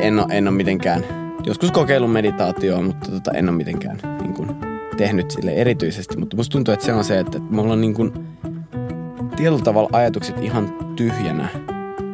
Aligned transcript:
en 0.00 0.18
ole, 0.18 0.26
en 0.30 0.48
ole 0.48 0.56
mitenkään, 0.56 1.04
joskus 1.44 1.70
kokeillut 1.70 2.12
meditaatioa, 2.12 2.82
mutta 2.82 3.10
tota, 3.10 3.30
en 3.34 3.48
ole 3.48 3.56
mitenkään 3.56 3.98
niin 4.20 4.34
kuin, 4.34 4.48
tehnyt 4.96 5.30
sille 5.30 5.50
erityisesti. 5.50 6.16
Mutta 6.18 6.36
musta 6.36 6.52
tuntuu, 6.52 6.74
että 6.74 6.86
se 6.86 6.92
on 6.92 7.04
se, 7.04 7.18
että, 7.18 7.38
että 7.38 7.54
mulla 7.54 7.72
on 7.72 7.80
niin 7.80 7.94
kuin, 7.94 8.12
tietyllä 9.36 9.62
tavalla 9.62 9.88
ajatukset 9.92 10.38
ihan 10.42 10.74
tyhjänä 10.96 11.48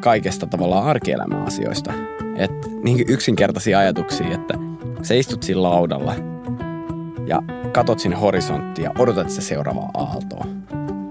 kaikesta 0.01 0.47
tavallaan 0.47 0.85
arkielämän 0.85 1.43
asioista. 1.43 1.93
Että 2.37 2.69
niin 2.83 3.05
yksinkertaisia 3.09 3.79
ajatuksia, 3.79 4.35
että 4.35 4.55
sä 5.03 5.15
istut 5.15 5.43
siinä 5.43 5.63
laudalla 5.63 6.15
ja 7.27 7.43
katot 7.73 7.99
sinne 7.99 8.17
horisonttiin 8.17 8.85
ja 8.85 8.93
odotat 8.99 9.31
se 9.31 9.41
seuraavaa 9.41 9.91
aaltoa. 9.95 10.47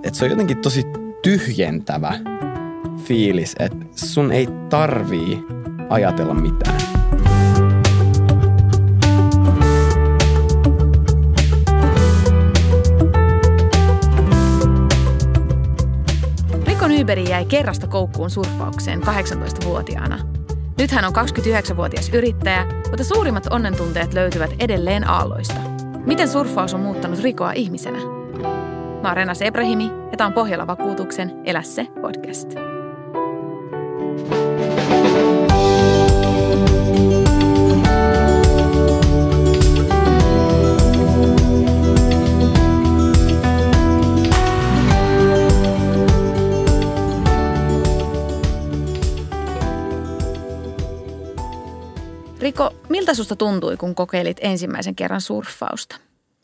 Että 0.04 0.20
se 0.20 0.26
on 0.26 0.32
jotenkin 0.32 0.58
tosi 0.58 0.84
tyhjentävä 1.22 2.14
fiilis, 3.04 3.56
että 3.60 3.86
sun 3.96 4.32
ei 4.32 4.48
tarvii 4.70 5.46
ajatella 5.94 6.34
mitään. 6.34 6.78
Riko 16.66 16.88
Nyberi 16.88 17.30
jäi 17.30 17.46
kerrasta 17.46 17.88
koukkuun 17.88 18.30
surffaukseen 18.30 19.02
18-vuotiaana. 19.04 20.20
Nyt 20.78 20.92
hän 20.92 21.06
on 21.06 21.14
29-vuotias 21.16 22.10
yrittäjä, 22.10 22.66
mutta 22.90 23.04
suurimmat 23.04 23.48
onnentunteet 23.50 24.14
löytyvät 24.14 24.52
edelleen 24.60 25.10
aalloista. 25.10 25.62
Miten 26.06 26.28
surffaus 26.28 26.74
on 26.74 26.80
muuttanut 26.80 27.20
Rikoa 27.20 27.52
ihmisenä? 27.52 28.00
Mä 29.02 29.08
oon 29.08 29.18
Rena 29.18 29.34
Sebrahimi 29.34 29.92
ja 30.12 30.18
tämä 30.18 30.28
on 30.28 30.34
Pohjola 30.34 30.68
Vakuutuksen 30.68 31.32
Elä 31.46 31.62
se 31.62 31.88
podcast. 32.02 32.73
Riko, 52.44 52.76
miltä 52.90 53.14
susta 53.14 53.36
tuntui, 53.36 53.78
kun 53.78 53.96
kokeilit 53.96 54.38
ensimmäisen 54.42 54.96
kerran 54.96 55.22
surffausta? 55.22 55.96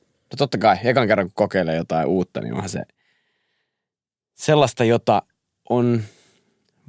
No 0.02 0.36
totta 0.38 0.58
kai, 0.58 0.78
ekan 0.83 1.08
kerran 1.08 1.28
kun 1.28 1.33
kokeilee 1.36 1.75
jotain 1.75 2.08
uutta, 2.08 2.42
niin 2.42 2.53
onhan 2.53 2.69
se 2.69 2.81
sellaista, 4.36 4.83
jota 4.83 5.22
on 5.70 6.02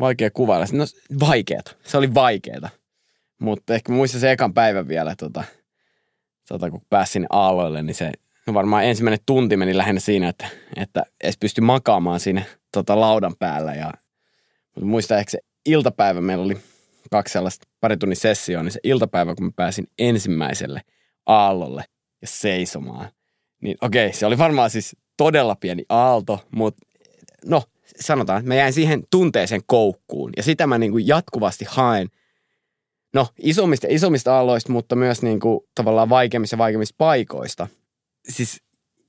vaikea 0.00 0.30
kuvailla. 0.30 0.66
No 0.72 0.84
vaikeeta, 1.20 1.72
se 1.84 1.96
oli 1.98 2.14
vaikeeta. 2.14 2.68
Mutta 3.38 3.74
ehkä 3.74 3.92
muistan 3.92 4.20
se 4.20 4.32
ekan 4.32 4.54
päivän 4.54 4.88
vielä, 4.88 5.14
tota, 5.16 5.44
tota, 6.48 6.70
kun 6.70 6.82
pääsin 6.90 7.26
aalloille, 7.30 7.82
niin 7.82 7.94
se 7.94 8.12
no 8.46 8.54
varmaan 8.54 8.84
ensimmäinen 8.84 9.20
tunti 9.26 9.56
meni 9.56 9.76
lähinnä 9.76 10.00
siinä, 10.00 10.28
että, 10.28 10.48
että 10.76 11.02
edes 11.24 11.38
pystyi 11.38 11.62
makaamaan 11.62 12.20
siinä 12.20 12.42
tota, 12.72 13.00
laudan 13.00 13.36
päällä. 13.38 13.74
Ja, 13.74 13.92
mutta 14.74 14.86
muistan 14.86 15.18
ehkä 15.18 15.30
se 15.30 15.38
iltapäivä, 15.66 16.20
meillä 16.20 16.44
oli 16.44 16.58
kaksi 17.10 17.32
sellaista 17.32 17.68
pari 17.80 17.96
tunnin 17.96 18.16
sessioa, 18.16 18.62
niin 18.62 18.72
se 18.72 18.80
iltapäivä, 18.82 19.34
kun 19.34 19.46
mä 19.46 19.52
pääsin 19.56 19.88
ensimmäiselle 19.98 20.80
aallolle 21.26 21.84
ja 22.20 22.26
seisomaan, 22.26 23.10
niin 23.60 23.76
okei, 23.80 24.12
se 24.12 24.26
oli 24.26 24.38
varmaan 24.38 24.70
siis 24.70 24.96
todella 25.16 25.56
pieni 25.56 25.84
aalto, 25.88 26.46
mutta 26.50 26.86
no 27.44 27.62
sanotaan, 28.00 28.38
että 28.38 28.48
mä 28.48 28.54
jäin 28.54 28.72
siihen 28.72 29.02
tunteeseen 29.10 29.62
koukkuun 29.66 30.30
ja 30.36 30.42
sitä 30.42 30.66
mä 30.66 30.78
niin 30.78 30.92
kuin 30.92 31.06
jatkuvasti 31.06 31.64
haen 31.68 32.08
no 33.14 33.26
isommista 33.38 33.86
isommista 33.90 34.36
aalloista, 34.36 34.72
mutta 34.72 34.96
myös 34.96 35.22
niin 35.22 35.40
kuin 35.40 35.60
tavallaan 35.74 36.08
vaikeimmista 36.08 36.54
ja 36.54 36.58
vaikeimmista 36.58 36.94
paikoista. 36.98 37.66
Siis 38.28 38.62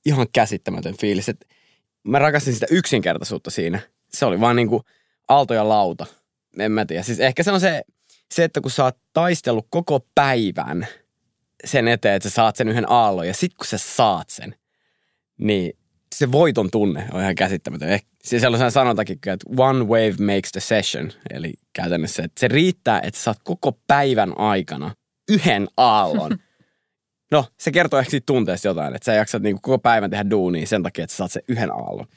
ihan 0.06 0.28
käsittämätön 0.34 0.98
fiilis, 0.98 1.30
että 1.30 1.46
mä 2.04 2.20
rakastin 2.20 2.54
sitä 2.54 2.66
yksinkertaisuutta 2.70 3.52
siinä. 3.52 3.80
Se 4.10 4.26
oli 4.26 4.40
vaan 4.40 4.56
niin 4.56 4.68
kuin 4.68 4.84
aalto 5.30 5.54
ja 5.54 5.70
lauta. 5.70 6.06
En 6.60 6.72
mä 6.72 6.86
tiedä. 6.86 7.04
Siis 7.04 7.20
ehkä 7.20 7.44
se 7.44 7.52
on 7.52 7.60
se, 7.60 7.82
se, 8.34 8.44
että 8.44 8.62
kun 8.62 8.72
sä 8.72 8.84
oot 8.84 8.98
taistellut 9.14 9.68
koko 9.70 10.08
päivän 10.16 10.88
sen 11.66 11.88
eteen, 11.88 12.16
että 12.16 12.30
sä 12.30 12.36
saat 12.36 12.56
sen 12.56 12.70
yhden 12.70 12.92
aallon 12.92 13.28
ja 13.28 13.34
sit 13.34 13.54
kun 13.54 13.66
sä 13.66 13.78
saat 13.78 14.30
sen, 14.30 14.56
niin 15.38 15.74
se 16.16 16.32
voiton 16.32 16.72
tunne 16.72 17.08
on 17.12 17.22
ihan 17.22 17.36
käsittämätön. 17.36 17.90
Eh, 17.90 18.04
siis 18.24 18.42
sellaisen 18.42 18.72
sanotakin, 18.72 19.16
että 19.16 19.46
one 19.58 19.84
wave 19.84 20.16
makes 20.36 20.52
the 20.52 20.60
session. 20.60 21.12
Eli 21.30 21.54
käytännössä, 21.74 22.24
että 22.24 22.40
se 22.40 22.48
riittää, 22.48 23.00
että 23.04 23.18
sä 23.18 23.24
saat 23.24 23.40
koko 23.44 23.80
päivän 23.88 24.38
aikana 24.38 24.96
yhden 25.30 25.68
aallon. 25.78 26.38
No, 27.32 27.46
se 27.60 27.72
kertoo 27.72 28.00
ehkä 28.00 28.12
siitä 28.12 28.26
tunteesta 28.26 28.68
jotain, 28.68 28.96
että 28.96 29.06
sä 29.06 29.14
jaksat 29.14 29.42
niinku 29.42 29.60
koko 29.62 29.80
päivän 29.80 30.10
tehdä 30.10 30.30
duunia 30.30 30.68
sen 30.68 30.84
takia, 30.84 31.04
että 31.04 31.14
sä 31.14 31.18
saat 31.18 31.32
sen 31.32 31.44
yhden 31.48 31.72
aallon. 31.72 32.08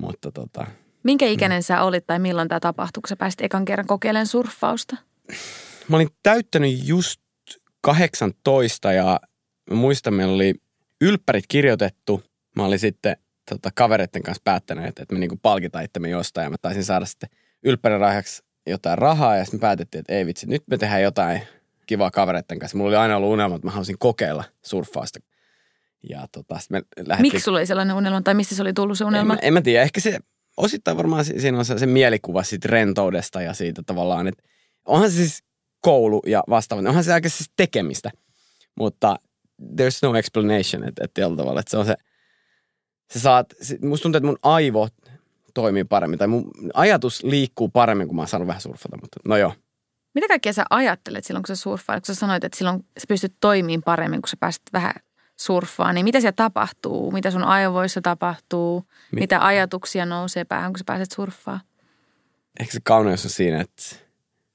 Mutta 0.00 0.32
tota... 0.32 0.66
Minkä 1.02 1.26
ikäinen 1.26 1.58
mm. 1.58 1.62
sä 1.62 1.82
olit 1.82 2.06
tai 2.06 2.18
milloin 2.18 2.48
tämä 2.48 2.60
tapahtui, 2.60 3.00
kun 3.00 3.08
sä 3.08 3.16
pääsit 3.16 3.40
ekan 3.40 3.64
kerran 3.64 3.86
kokeilemaan 3.86 4.26
surffausta? 4.26 4.96
Mä 5.88 5.96
olin 5.96 6.08
täyttänyt 6.22 6.88
just 6.88 7.20
18 7.80 8.92
ja 8.92 9.20
muistan, 9.70 10.14
meillä 10.14 10.34
oli 10.34 10.54
ylppärit 11.00 11.44
kirjoitettu. 11.48 12.22
Mä 12.56 12.64
olin 12.64 12.78
sitten 12.78 13.16
tota, 13.50 13.70
kavereiden 13.74 14.22
kanssa 14.22 14.42
päättänyt, 14.44 14.84
että, 14.84 15.02
että 15.02 15.14
me 15.14 15.18
niinku 15.18 15.38
palkitaan 15.42 15.84
itsemme 15.84 16.08
jostain 16.08 16.44
ja 16.44 16.50
mä 16.50 16.56
taisin 16.62 16.84
saada 16.84 17.06
sitten 17.06 17.28
ylppärirahjaksi 17.62 18.42
jotain 18.66 18.98
rahaa 18.98 19.36
ja 19.36 19.44
sitten 19.44 19.58
me 19.58 19.60
päätettiin, 19.60 20.00
että 20.00 20.12
ei 20.12 20.26
vitsi, 20.26 20.46
nyt 20.46 20.62
me 20.70 20.78
tehdään 20.78 21.02
jotain 21.02 21.42
kivaa 21.86 22.10
kavereiden 22.10 22.58
kanssa. 22.58 22.78
Mulla 22.78 22.88
oli 22.88 22.96
aina 22.96 23.16
ollut 23.16 23.32
unelma, 23.32 23.54
että 23.54 23.66
mä 23.66 23.70
haluaisin 23.70 23.98
kokeilla 23.98 24.44
surffausta. 24.62 25.18
Ja 26.08 26.26
tota, 26.32 26.58
me 26.70 26.82
lähdettiin... 26.96 27.20
Miksi 27.20 27.40
sulla 27.40 27.58
oli 27.58 27.66
sellainen 27.66 27.96
unelma 27.96 28.22
tai 28.22 28.34
mistä 28.34 28.54
se 28.54 28.62
oli 28.62 28.72
tullut 28.72 28.98
se 28.98 29.04
unelma? 29.04 29.32
En, 29.32 29.38
en 29.42 29.52
mä 29.52 29.60
tiedä, 29.60 29.82
ehkä 29.82 30.00
se 30.00 30.18
osittain 30.60 30.96
varmaan 30.96 31.24
siinä 31.24 31.58
on 31.58 31.64
se, 31.64 31.78
se 31.78 31.86
mielikuva 31.86 32.42
siitä 32.42 32.68
rentoudesta 32.68 33.42
ja 33.42 33.54
siitä 33.54 33.82
tavallaan, 33.86 34.28
että 34.28 34.42
onhan 34.84 35.10
se 35.10 35.16
siis 35.16 35.44
koulu 35.80 36.22
ja 36.26 36.44
vastaavat, 36.48 36.86
onhan 36.86 37.04
se 37.04 37.12
aika 37.12 37.28
siis 37.28 37.50
tekemistä, 37.56 38.10
mutta 38.74 39.16
there's 39.62 39.98
no 40.02 40.14
explanation, 40.14 40.88
että, 40.88 41.04
että 41.04 41.22
tavalla, 41.36 41.60
että 41.60 41.70
se 41.70 41.76
on 41.76 41.86
se, 41.86 41.94
se 43.12 43.20
saat, 43.20 43.46
musta 43.82 44.02
tuntuu, 44.02 44.16
että 44.16 44.26
mun 44.26 44.38
aivot 44.42 44.94
toimii 45.54 45.84
paremmin, 45.84 46.18
tai 46.18 46.28
mun 46.28 46.50
ajatus 46.74 47.22
liikkuu 47.22 47.68
paremmin, 47.68 48.06
kun 48.06 48.16
mä 48.16 48.26
saanut 48.26 48.48
vähän 48.48 48.62
surfata, 48.62 48.96
mutta 49.00 49.20
no 49.24 49.36
joo. 49.36 49.54
Mitä 50.14 50.28
kaikkea 50.28 50.52
sä 50.52 50.64
ajattelet 50.70 51.24
silloin, 51.24 51.42
kun 51.42 51.56
sä 51.56 51.62
surffaat? 51.62 52.06
Kun 52.06 52.14
sä 52.14 52.20
sanoit, 52.20 52.44
että 52.44 52.58
silloin 52.58 52.84
sä 52.98 53.04
pystyt 53.08 53.34
toimimaan 53.40 53.82
paremmin, 53.84 54.22
kun 54.22 54.28
sä 54.28 54.36
pääset 54.40 54.62
vähän 54.72 54.92
surffaan, 55.40 55.94
niin 55.94 56.04
mitä 56.04 56.20
siellä 56.20 56.32
tapahtuu? 56.32 57.10
Mitä 57.10 57.30
sun 57.30 57.44
aivoissa 57.44 58.00
tapahtuu? 58.00 58.84
Mi- 59.12 59.20
mitä 59.20 59.46
ajatuksia 59.46 60.06
nousee 60.06 60.44
päähän, 60.44 60.72
kun 60.72 60.78
sä 60.78 60.84
pääset 60.86 61.12
surffaan? 61.12 61.60
Ehkä 62.60 62.72
se 62.72 62.80
kauneus 62.82 63.24
on 63.24 63.30
siinä, 63.30 63.60
että 63.60 63.82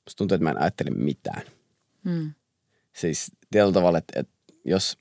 musta 0.06 0.18
tuntuu, 0.18 0.36
että 0.36 0.44
mä 0.44 0.50
en 0.50 0.62
ajattele 0.62 0.90
mitään. 0.90 1.42
Hmm. 2.10 2.34
Siis 2.94 3.32
tietyllä 3.52 3.74
tavalla, 3.74 3.98
että, 3.98 4.20
että 4.20 4.34
jos 4.66 4.98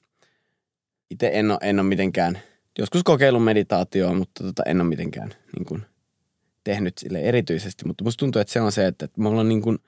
itse 1.11 1.31
en 1.33 1.51
ole, 1.51 1.59
en 1.63 1.81
ole 1.81 1.89
mitenkään, 1.89 2.39
joskus 2.79 3.03
kokeillut 3.03 3.45
meditaatioa, 3.45 4.15
mutta 4.15 4.45
tota, 4.45 4.63
en 4.67 4.81
ole 4.81 4.89
mitenkään 4.89 5.35
niin 5.57 5.67
kuin, 5.67 5.83
tehnyt 6.65 6.99
sille 6.99 7.21
erityisesti. 7.21 7.85
Mutta 7.87 8.05
musta 8.05 8.19
tuntuu, 8.21 8.41
että 8.41 8.53
se 8.53 8.61
on 8.61 8.73
se, 8.73 8.87
että, 8.87 9.05
että 9.05 9.21
mulla 9.21 9.41
on 9.41 9.49
niin 9.49 9.63
kuin, 9.63 9.79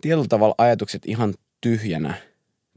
tietyllä 0.00 0.28
tavalla 0.28 0.54
ajatukset 0.58 1.06
ihan 1.06 1.34
tyhjänä 1.60 2.14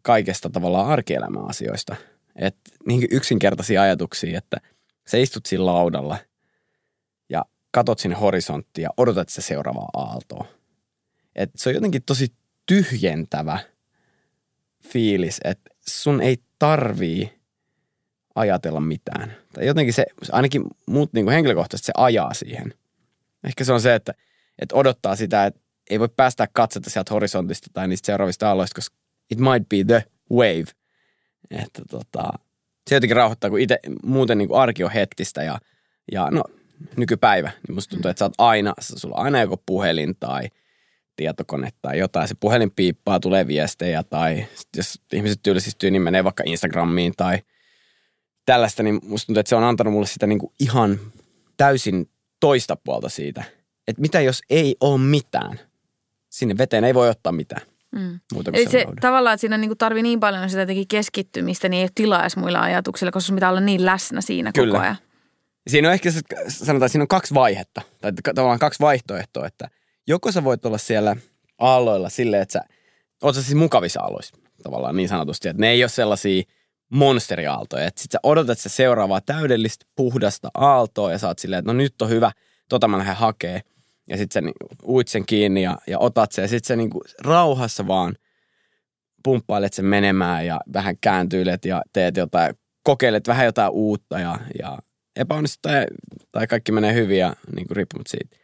kaikesta 0.06 0.50
tavallaan 0.50 0.88
arkielämän 0.88 1.50
asioista. 1.50 1.96
Että 2.36 2.72
niin 2.88 3.08
yksinkertaisia 3.12 3.82
ajatuksia, 3.82 4.38
että 4.38 4.58
sä 5.08 5.18
istut 5.18 5.46
siinä 5.46 5.66
laudalla 5.66 6.18
ja 7.30 7.46
katot 7.72 8.00
sinne 8.00 8.18
horisonttiin 8.18 8.84
ja 8.84 8.90
odotat 8.98 9.30
se 9.30 9.42
seuraavaa 9.42 9.90
aaltoa. 9.94 10.46
Et 11.36 11.50
se 11.56 11.70
on 11.70 11.76
jotenkin 11.76 12.04
tosi 12.04 12.34
tyhjentävä 12.66 13.60
fiilis, 14.84 15.40
että 15.44 15.70
sun 15.88 16.22
ei 16.22 16.38
tarvii 16.60 17.40
ajatella 18.36 18.80
mitään. 18.80 19.36
Tai 19.54 19.66
jotenkin 19.66 19.94
se, 19.94 20.06
ainakin 20.32 20.64
muut 20.88 21.14
niin 21.14 21.30
henkilökohtaisesti 21.30 21.86
se 21.86 21.94
ajaa 21.98 22.34
siihen. 22.34 22.74
Ehkä 23.44 23.64
se 23.64 23.74
on 23.74 23.82
se, 23.82 23.96
että, 23.96 24.14
että 24.60 24.76
odottaa 24.76 25.16
sitä, 25.16 25.46
että 25.46 25.60
ei 25.90 26.00
voi 26.00 26.10
päästää 26.10 26.48
katsetta 26.54 26.90
sieltä 26.90 27.14
horisontista 27.14 27.68
tai 27.74 27.88
niistä 27.88 28.06
seuraavista 28.06 28.48
aalloista, 28.48 28.76
koska 28.76 28.96
it 29.32 29.40
might 29.40 29.70
be 29.70 29.84
the 29.88 30.04
wave. 30.32 30.66
Että 31.52 31.82
tota, 31.90 32.34
se 32.90 32.96
jotenkin 32.96 33.16
rauhoittaa, 33.16 33.50
kun 33.50 33.60
itse 33.60 33.80
muuten 34.04 34.38
niin 34.38 34.48
kuin 34.48 34.62
arki 34.62 34.84
on 34.84 34.92
hektistä 34.92 35.44
ja, 35.44 35.60
ja 36.12 36.28
no, 36.32 36.44
nykypäivä, 36.98 37.52
niin 37.68 37.76
musta 37.76 37.92
tuntuu, 37.92 38.12
että 38.12 38.20
sä 38.20 38.26
oot 38.26 38.34
aina, 38.38 38.74
sulla 38.80 39.16
on 39.16 39.26
aina 39.26 39.42
joko 39.42 39.58
puhelin 39.66 40.16
tai– 40.20 40.48
tietokone 41.16 41.70
tai 41.82 42.00
jotain. 42.00 42.28
Se 42.28 42.36
puhelin 42.40 42.72
piippaa, 42.72 43.20
tulee 43.20 43.48
viestejä 43.48 44.04
tai 44.04 44.46
jos 44.78 45.02
ihmiset 45.14 45.40
tyylisistyy, 45.44 45.92
niin 45.92 46.02
menee 46.02 46.24
vaikka 46.24 46.44
Instagramiin 46.46 47.14
tai 47.18 47.40
tällaista, 48.46 48.84
niin 48.84 49.00
musta 49.04 49.26
tuntuu, 49.26 49.40
että 49.40 49.50
se 49.50 49.56
on 49.56 49.64
antanut 49.64 49.94
mulle 49.94 50.08
sitä 50.08 50.28
niin 50.28 50.40
kuin 50.40 50.54
ihan 50.60 51.00
täysin 51.58 52.10
toista 52.40 52.76
puolta 52.76 53.10
siitä. 53.10 53.44
Että 53.88 54.02
mitä 54.02 54.22
jos 54.22 54.42
ei 54.50 54.76
ole 54.80 55.00
mitään? 55.00 55.60
Sinne 56.30 56.58
veteen 56.58 56.84
ei 56.84 56.94
voi 56.94 57.10
ottaa 57.10 57.32
mitään. 57.32 57.62
Mm. 57.96 58.20
Eli 58.54 58.70
se 58.70 58.86
tavallaan, 59.02 59.34
että 59.34 59.42
siinä 59.42 59.58
niinku 59.58 59.76
tarvii 59.76 60.04
niin 60.04 60.20
paljon 60.20 60.50
sitä 60.50 60.62
jotenkin 60.62 60.88
keskittymistä, 60.88 61.70
niin 61.70 61.78
ei 61.78 61.84
ole 61.84 61.90
tilaa 61.96 62.22
edes 62.22 62.38
muilla 62.38 62.62
ajatuksilla, 62.62 63.12
koska 63.12 63.28
sun 63.28 63.36
pitää 63.36 63.50
olla 63.50 63.60
niin 63.60 63.86
läsnä 63.86 64.22
siinä 64.22 64.52
Kyllä. 64.52 64.72
koko 64.72 64.84
ajan. 64.84 64.98
Siinä 65.68 65.88
on 65.88 65.94
ehkä, 65.94 66.12
se- 66.12 66.22
sanotaan, 66.48 66.90
siinä 66.90 67.04
on 67.04 67.08
kaksi 67.08 67.34
vaihetta, 67.34 67.82
tai 68.02 68.12
tavallaan 68.36 68.60
kaksi 68.60 68.80
vaihtoehtoa, 68.80 69.48
että 69.48 69.70
joko 70.08 70.32
sä 70.32 70.44
voit 70.44 70.66
olla 70.66 70.78
siellä 70.78 71.16
aalloilla 71.60 72.10
silleen, 72.10 72.42
että 72.42 72.54
sä, 72.54 72.62
oot 73.24 73.36
sä 73.36 73.42
siis 73.44 73.56
mukavissa 73.56 74.02
aalloissa, 74.02 74.36
tavallaan 74.64 74.96
niin 74.96 75.10
sanotusti, 75.10 75.48
että 75.48 75.62
ne 75.62 75.70
ei 75.70 75.84
ole 75.84 75.90
sellaisia 75.90 76.44
monsteriaaltoja, 76.90 77.88
että 77.88 78.02
sit 78.02 78.12
sä 78.12 78.20
odotat 78.24 78.60
se 78.60 78.70
seuraavaa 78.70 79.22
täydellistä, 79.22 79.86
puhdasta 79.96 80.50
aaltoa, 80.54 81.12
ja 81.12 81.18
sä 81.18 81.28
oot 81.28 81.40
silleen, 81.40 81.60
että 81.60 81.74
no 81.74 81.78
nyt 81.78 82.02
on 82.02 82.10
hyvä, 82.10 82.32
tota 82.70 82.88
mä 82.88 82.98
lähden 82.98 83.16
hakee, 83.16 83.62
ja 84.10 84.18
sit 84.18 84.32
sä 84.32 84.42
niin, 84.42 84.54
uit 84.88 85.08
sen 85.08 85.26
kiinni 85.26 85.62
ja, 85.62 85.78
ja 85.88 86.00
otat 86.00 86.32
sen, 86.32 86.42
ja 86.42 86.48
sit 86.48 86.66
sä 86.66 86.76
niin 86.76 86.92
rauhassa 87.22 87.88
vaan 87.88 88.16
pumppailet 89.24 89.74
sen 89.74 89.86
menemään 89.86 90.46
ja 90.46 90.60
vähän 90.74 90.98
kääntyilet 91.02 91.66
ja 91.66 91.82
teet 91.94 92.18
jotain, 92.18 92.56
kokeilet 92.84 93.28
vähän 93.28 93.46
jotain 93.46 93.72
uutta 93.72 94.20
ja, 94.20 94.40
ja 94.60 94.80
epäonnistut 95.16 95.62
tai, 95.62 95.86
tai 96.32 96.48
kaikki 96.48 96.72
menee 96.72 96.94
hyvin 96.94 97.20
ja 97.20 97.36
niin 97.56 97.68
kuin 97.68 97.76
riippumatta 97.76 98.12
siitä. 98.12 98.36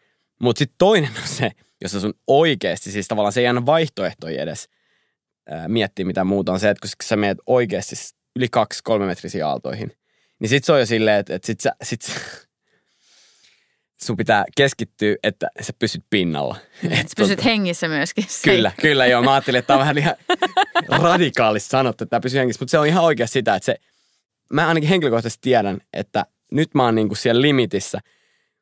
Mutta 0.42 0.60
sitten 0.60 0.75
toinen 0.78 1.12
on 1.22 1.28
se, 1.28 1.52
jos 1.81 1.92
sun 1.92 2.13
oikeasti, 2.28 2.92
siis 2.92 3.08
tavallaan 3.08 3.34
se 3.34 3.40
ei 3.40 3.48
anna 3.48 3.66
vaihtoehtoja 3.66 4.42
edes 4.42 4.69
miettiä 5.68 6.06
mitä 6.06 6.24
muuta 6.24 6.52
on 6.52 6.60
se, 6.60 6.69
että 6.69 6.81
kun 6.81 6.90
sä 7.04 7.16
menet 7.16 7.38
oikeasti 7.48 7.96
yli 8.36 8.48
kaksi 8.52 8.80
kolme 8.84 9.06
metrisiä 9.06 9.48
aaltoihin, 9.48 9.92
niin 10.40 10.50
sit 10.50 10.63
se 10.63 10.72
on 10.72 10.80
jo 10.80 10.86
silleen, 10.86 11.19
että, 11.19 11.36
että 11.36 11.46
sit, 11.46 11.60
sä, 11.60 11.75
sit 11.84 12.02
sun 14.03 14.18
pitää 14.18 14.45
keskittyä, 14.57 15.15
että 15.24 15.48
sä 15.62 15.74
pysyt 15.80 16.03
pinnalla. 16.09 16.56
Et 16.83 16.98
Sä 16.98 17.13
pysyt 17.18 17.45
hengissä 17.45 17.88
myöskin. 17.88 18.25
Se- 18.27 18.42
Kyllä, 18.51 18.71
kyllä 18.81 19.06
joo. 19.06 19.21
Mä 19.24 19.33
ajattelin, 19.33 19.59
että 19.59 19.68
tämä 19.68 19.77
on 19.77 19.81
vähän 19.81 19.98
ihan 19.98 20.15
radikaalista 21.12 21.69
sanottu, 21.69 22.03
että 22.03 22.09
tämä 22.09 22.21
pysyy 22.21 22.39
hengissä, 22.39 22.62
mutta 22.62 22.71
se 22.71 22.80
on 22.80 22.88
ihan 22.88 23.03
oikein 23.03 23.30
sitä, 23.30 23.56
että 23.56 23.65
se, 23.65 23.75
mä 24.53 24.68
ainakin 24.68 24.89
henkilökohtaisesti 24.89 25.42
tiedän, 25.42 25.81
että 25.94 26.25
nyt 26.51 26.69
mä 26.75 26.86
oon 26.86 26.95
niinku 26.95 27.15
siellä 27.15 27.42
limitissä, 27.42 28.00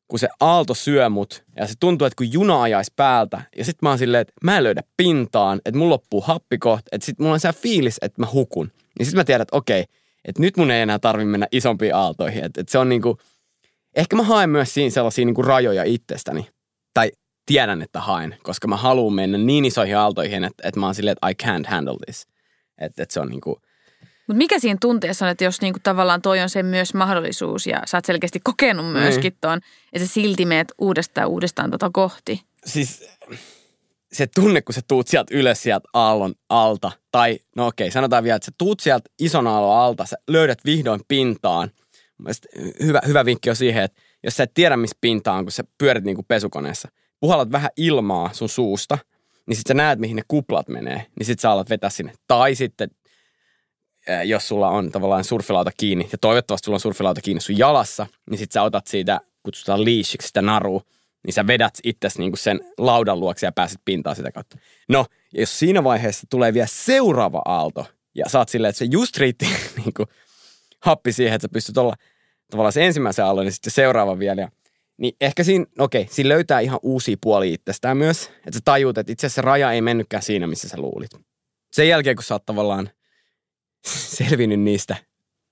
kun 0.08 0.20
se 0.20 0.28
aalto 0.40 0.74
syö 0.74 1.10
mut 1.10 1.44
ja 1.56 1.68
se 1.68 1.74
tuntuu, 1.80 2.06
että 2.08 2.16
kun 2.18 2.34
juna 2.34 2.62
ajaisi 2.62 2.94
päältä 2.96 3.42
ja 3.58 3.66
sit 3.66 3.82
mä 3.82 3.90
oon 3.90 3.98
silleen, 3.98 4.22
että 4.22 4.34
mä 4.44 4.58
en 4.58 4.64
löydä 4.64 4.82
pintaan, 4.98 5.62
että 5.66 5.78
mulla 5.78 5.90
loppuu 5.94 6.22
happikoht, 6.22 6.86
että 6.92 7.06
sit 7.06 7.20
mulla 7.20 7.34
on 7.34 7.40
se 7.40 7.54
fiilis, 7.54 7.98
että 8.02 8.22
mä 8.22 8.28
hukun. 8.34 8.72
Niin 9.00 9.06
sit 9.06 9.16
mä 9.16 9.24
tiedän, 9.24 9.42
että 9.42 9.58
okei, 9.58 9.86
että 10.26 10.42
nyt 10.42 10.58
mun 10.58 10.72
ei 10.72 10.82
enää 10.82 11.00
tarvi 11.00 11.26
mennä 11.26 11.48
isompiin 11.52 11.96
aaltoihin, 11.96 12.44
että, 12.44 12.62
että 12.62 12.72
se 12.72 12.78
on 12.78 12.90
niinku, 12.90 13.18
ehkä 14.00 14.16
mä 14.16 14.24
haen 14.24 14.50
myös 14.50 14.74
siinä 14.74 14.90
sellaisia 14.90 15.26
niinku 15.26 15.42
rajoja 15.42 15.84
itsestäni. 15.84 16.48
Tai 16.94 17.12
tiedän, 17.46 17.82
että 17.82 18.00
haen, 18.00 18.38
koska 18.44 18.68
mä 18.68 18.78
haluan 18.78 19.14
mennä 19.14 19.38
niin 19.38 19.66
isoihin 19.66 19.98
aaltoihin, 19.98 20.44
että, 20.44 20.68
että 20.68 20.80
mä 20.80 20.86
oon 20.86 20.96
silleen, 20.96 21.16
että 21.22 21.30
I 21.30 21.34
can't 21.48 21.70
handle 21.70 21.96
this. 22.06 22.28
Että, 22.78 23.04
että 23.04 23.14
se 23.14 23.20
on 23.20 23.28
niinku, 23.28 23.62
Mutta 24.28 24.38
mikä 24.38 24.60
siinä 24.60 24.78
tunteessa 24.82 25.26
on, 25.26 25.32
että 25.32 25.44
jos 25.44 25.62
niinku 25.62 25.80
tavallaan 25.84 26.22
toi 26.22 26.40
on 26.40 26.50
se 26.50 26.64
myös 26.64 26.94
mahdollisuus 26.94 27.68
ja 27.68 27.82
sä 27.86 27.98
oot 27.98 28.06
selkeästi 28.06 28.40
kokenut 28.44 28.92
myöskin 28.92 29.22
Niin. 29.22 29.38
ton, 29.42 29.60
että 29.94 30.08
sä 30.08 30.14
silti 30.14 30.46
meet 30.46 30.68
uudestaan 30.78 31.28
uudestaan 31.28 31.72
tota 31.72 31.90
kohti. 31.94 32.42
siis 32.66 33.10
se 34.14 34.28
tunne, 34.36 34.62
kun 34.62 34.74
sä 34.74 34.82
tuut 34.88 35.08
sieltä 35.08 35.36
ylös 35.38 35.64
sieltä 35.64 35.88
aallon 35.94 36.34
alta, 36.50 36.92
tai 37.12 37.40
no 37.56 37.68
okei, 37.68 37.92
sanotaan 37.92 38.24
vielä, 38.24 38.36
että 38.36 38.46
sä 38.46 38.52
tuut 38.58 38.80
sieltä 38.80 39.10
ison 39.20 39.48
aallon 39.48 39.78
alta, 39.78 40.06
sä 40.06 40.18
löydät 40.28 40.60
vihdoin 40.66 41.02
pintaan. 41.08 41.72
Mielestä 42.20 42.48
Hyvä, 42.84 43.02
hyvä 43.08 43.26
vinkki 43.26 43.50
on 43.50 43.56
siihen, 43.56 43.84
että 43.84 44.02
jos 44.24 44.38
sä 44.38 44.44
et 44.44 44.54
tiedä, 44.54 44.78
missä 44.78 44.98
pinta 45.02 45.34
on, 45.34 45.46
kun 45.46 45.52
sä 45.52 45.64
pyörit 45.78 46.04
niin 46.04 46.16
kuin 46.16 46.26
pesukoneessa, 46.28 46.88
puhallat 47.20 47.52
vähän 47.52 47.70
ilmaa 47.78 48.30
sun 48.34 48.50
suusta, 48.50 48.98
niin 49.46 49.58
sit 49.58 49.68
sä 49.68 49.74
näet, 49.74 50.00
mihin 50.00 50.16
ne 50.16 50.22
kuplat 50.28 50.68
menee, 50.68 51.06
niin 51.20 51.26
sit 51.26 51.40
sä 51.40 51.52
alat 51.52 51.70
vetää 51.70 51.90
sinne. 51.90 52.14
Tai 52.28 52.56
sitten, 52.56 52.90
äh, 54.10 54.26
jos 54.26 54.48
sulla 54.48 54.70
on 54.70 54.92
tavallaan 54.92 55.24
surfilauta 55.24 55.72
kiinni, 55.78 56.10
ja 56.12 56.18
toivottavasti 56.18 56.66
sulla 56.66 56.76
on 56.76 56.80
surfilauta 56.80 57.22
kiinni 57.22 57.42
sun 57.42 57.58
jalassa, 57.58 58.08
niin 58.30 58.38
sit 58.38 58.52
sä 58.52 58.64
otat 58.64 58.88
siitä, 58.88 59.20
kutsutaan 59.44 59.86
leashiksi 59.86 60.28
sitä 60.28 60.42
narua, 60.42 60.82
niin 61.26 61.34
sä 61.34 61.48
vedät 61.48 61.74
itsesi 61.84 62.20
niinku 62.20 62.38
sen 62.38 62.60
laudan 62.78 63.20
luokse 63.20 63.48
ja 63.48 63.52
pääset 63.52 63.82
pintaan 63.86 64.16
sitä 64.16 64.32
kautta. 64.32 64.58
No, 64.90 65.06
jos 65.34 65.60
siinä 65.60 65.84
vaiheessa 65.84 66.28
tulee 66.30 66.54
vielä 66.54 66.68
seuraava 66.68 67.42
aalto, 67.46 67.86
ja 68.16 68.26
oot 68.38 68.50
silleen, 68.50 68.70
että 68.70 68.78
se 68.78 68.88
just 68.92 69.18
riitti 69.18 69.46
niinku 69.86 70.06
happi 70.80 71.12
siihen, 71.12 71.36
että 71.36 71.44
sä 71.44 71.54
pystyt 71.54 71.78
olla 71.78 71.94
tavallaan 72.52 72.74
se 72.74 72.86
ensimmäisen 72.86 73.26
aallon, 73.26 73.46
niin 73.46 73.54
sitten 73.54 73.72
se 73.72 73.76
seuraava 73.76 74.20
vielä. 74.20 74.42
Ja, 74.42 74.50
niin 74.98 75.16
ehkä 75.22 75.44
siinä, 75.44 75.66
okei, 75.80 76.08
siinä 76.12 76.30
löytää 76.30 76.60
ihan 76.60 76.80
uusia 76.84 77.18
puolia 77.22 77.54
itsestään 77.54 77.98
myös, 77.98 78.26
että 78.26 78.52
sä 78.54 78.60
tajuut, 78.66 78.98
että 78.98 79.12
itse 79.12 79.28
asiassa 79.28 79.42
raja 79.42 79.72
ei 79.72 79.82
mennytkään 79.82 80.24
siinä, 80.24 80.48
missä 80.48 80.70
sä 80.70 80.78
luulit. 80.78 81.12
Sen 81.74 81.88
jälkeen, 81.88 82.16
kun 82.16 82.24
sä 82.24 82.36
oot 82.36 82.46
tavallaan 82.46 82.90
selvinnyt 84.18 84.60
niistä 84.60 84.96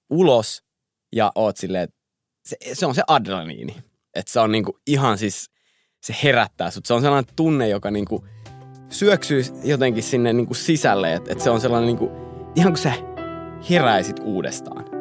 ulos 0.09 0.63
ja 1.15 1.31
oot 1.35 1.57
silleen, 1.57 1.83
että 1.83 1.97
se, 2.45 2.57
se 2.73 2.85
on 2.85 2.95
se 2.95 3.03
adrenaliini. 3.07 3.75
Että 4.15 4.31
se 4.31 4.39
on 4.39 4.51
niinku 4.51 4.79
ihan 4.87 5.17
siis, 5.17 5.49
se 6.01 6.15
herättää 6.23 6.71
sut. 6.71 6.85
Se 6.85 6.93
on 6.93 7.01
sellainen 7.01 7.33
tunne, 7.35 7.69
joka 7.69 7.91
niinku 7.91 8.25
syöksyy 8.89 9.43
jotenkin 9.63 10.03
sinne 10.03 10.33
niinku 10.33 10.53
sisälle. 10.53 11.13
Että 11.13 11.31
et 11.31 11.41
se 11.41 11.49
on 11.49 11.61
sellainen 11.61 11.87
niinku, 11.87 12.11
ihan 12.55 12.73
kuin 12.73 12.83
sä 12.83 12.93
heräisit 13.69 14.19
uudestaan. 14.19 14.96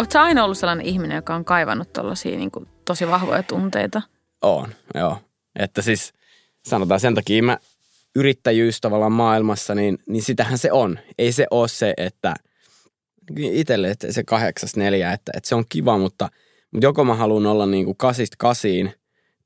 Oletko 0.00 0.18
aina 0.18 0.44
ollut 0.44 0.58
sellainen 0.58 0.86
ihminen, 0.86 1.16
joka 1.16 1.34
on 1.34 1.44
kaivannut 1.44 1.92
tollaisia 1.92 2.36
niin 2.36 2.50
tosi 2.84 3.08
vahvoja 3.08 3.42
tunteita? 3.42 4.02
On, 4.42 4.68
joo. 4.94 5.18
Että 5.56 5.82
siis 5.82 6.12
sanotaan 6.64 7.00
sen 7.00 7.14
takia 7.14 7.42
mä 7.42 7.58
yrittäjyys 8.14 8.80
tavallaan 8.80 9.12
maailmassa, 9.12 9.74
niin, 9.74 9.98
niin 10.06 10.22
sitähän 10.22 10.58
se 10.58 10.72
on. 10.72 10.98
Ei 11.18 11.32
se 11.32 11.46
ole 11.50 11.68
se, 11.68 11.94
että 11.96 12.34
itselle 13.36 13.90
että 13.90 14.12
se 14.12 14.24
kahdeksas 14.24 14.76
neljä, 14.76 15.12
että, 15.12 15.32
että 15.36 15.48
se 15.48 15.54
on 15.54 15.64
kiva, 15.68 15.98
mutta, 15.98 16.28
mutta 16.70 16.86
joko 16.86 17.04
mä 17.04 17.14
haluan 17.14 17.46
olla 17.46 17.66
niin 17.66 17.84
kuin 17.84 17.96
kasista 17.96 18.36
kasiin, 18.38 18.92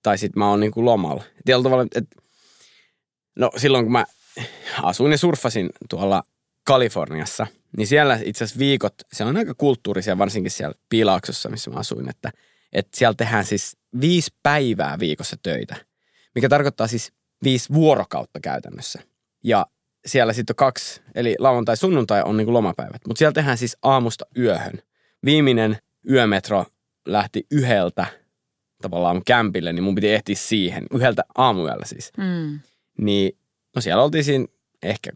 tai 0.03 0.19
sitten 0.19 0.39
mä 0.39 0.51
oon 0.51 0.61
niin 0.61 0.73
kuin 0.73 0.85
lomalla. 0.85 1.25
Tietyllä 1.45 1.65
tavalla, 1.65 1.87
että 1.95 2.17
no 3.37 3.51
silloin 3.57 3.85
kun 3.85 3.93
mä 3.93 4.05
asuin 4.83 5.13
ja 5.13 5.19
surffasin 5.19 5.71
tuolla 5.91 6.23
Kaliforniassa, 6.65 7.47
niin 7.77 7.87
siellä 7.87 8.19
itse 8.25 8.45
asiassa 8.45 8.59
viikot, 8.59 8.95
se 9.13 9.25
on 9.25 9.37
aika 9.37 9.55
kulttuurisia, 9.55 10.19
varsinkin 10.19 10.51
siellä 10.51 10.75
Piilaaksossa, 10.89 11.49
missä 11.49 11.71
mä 11.71 11.77
asuin, 11.77 12.11
että, 12.11 12.33
että 12.73 12.99
siellä 12.99 13.15
tehdään 13.15 13.45
siis 13.45 13.77
viisi 14.01 14.31
päivää 14.43 14.99
viikossa 14.99 15.37
töitä, 15.43 15.77
mikä 16.35 16.49
tarkoittaa 16.49 16.87
siis 16.87 17.13
viisi 17.45 17.73
vuorokautta 17.75 18.41
käytännössä. 18.41 19.03
Ja 19.45 19.67
siellä 20.07 20.33
sitten 20.33 20.53
on 20.53 20.57
kaksi, 20.57 21.03
eli 21.15 21.37
lauantai 21.39 21.77
sunnuntai 21.77 22.23
on 22.23 22.37
niin 22.37 22.45
kuin 22.45 22.55
lomapäivät, 22.55 23.07
mutta 23.07 23.19
siellä 23.19 23.33
tehdään 23.33 23.59
siis 23.59 23.77
aamusta 23.83 24.27
yöhön. 24.39 24.79
Viimeinen 25.25 25.79
yömetro 26.11 26.67
lähti 27.07 27.47
yhdeltä 27.51 28.07
tavallaan 28.83 29.23
kämpille, 29.27 29.73
niin 29.73 29.85
mun 29.85 29.95
piti 29.95 30.11
ehtiä 30.11 30.35
siihen, 30.35 30.87
yhdeltä 30.95 31.25
aamuyöllä 31.35 31.85
siis. 31.87 32.13
Mm. 32.17 32.61
Niin, 32.99 33.39
no 33.77 33.81
siellä 33.81 34.03
oltiin 34.03 34.25
siinä 34.25 34.47
ehkä 34.83 35.11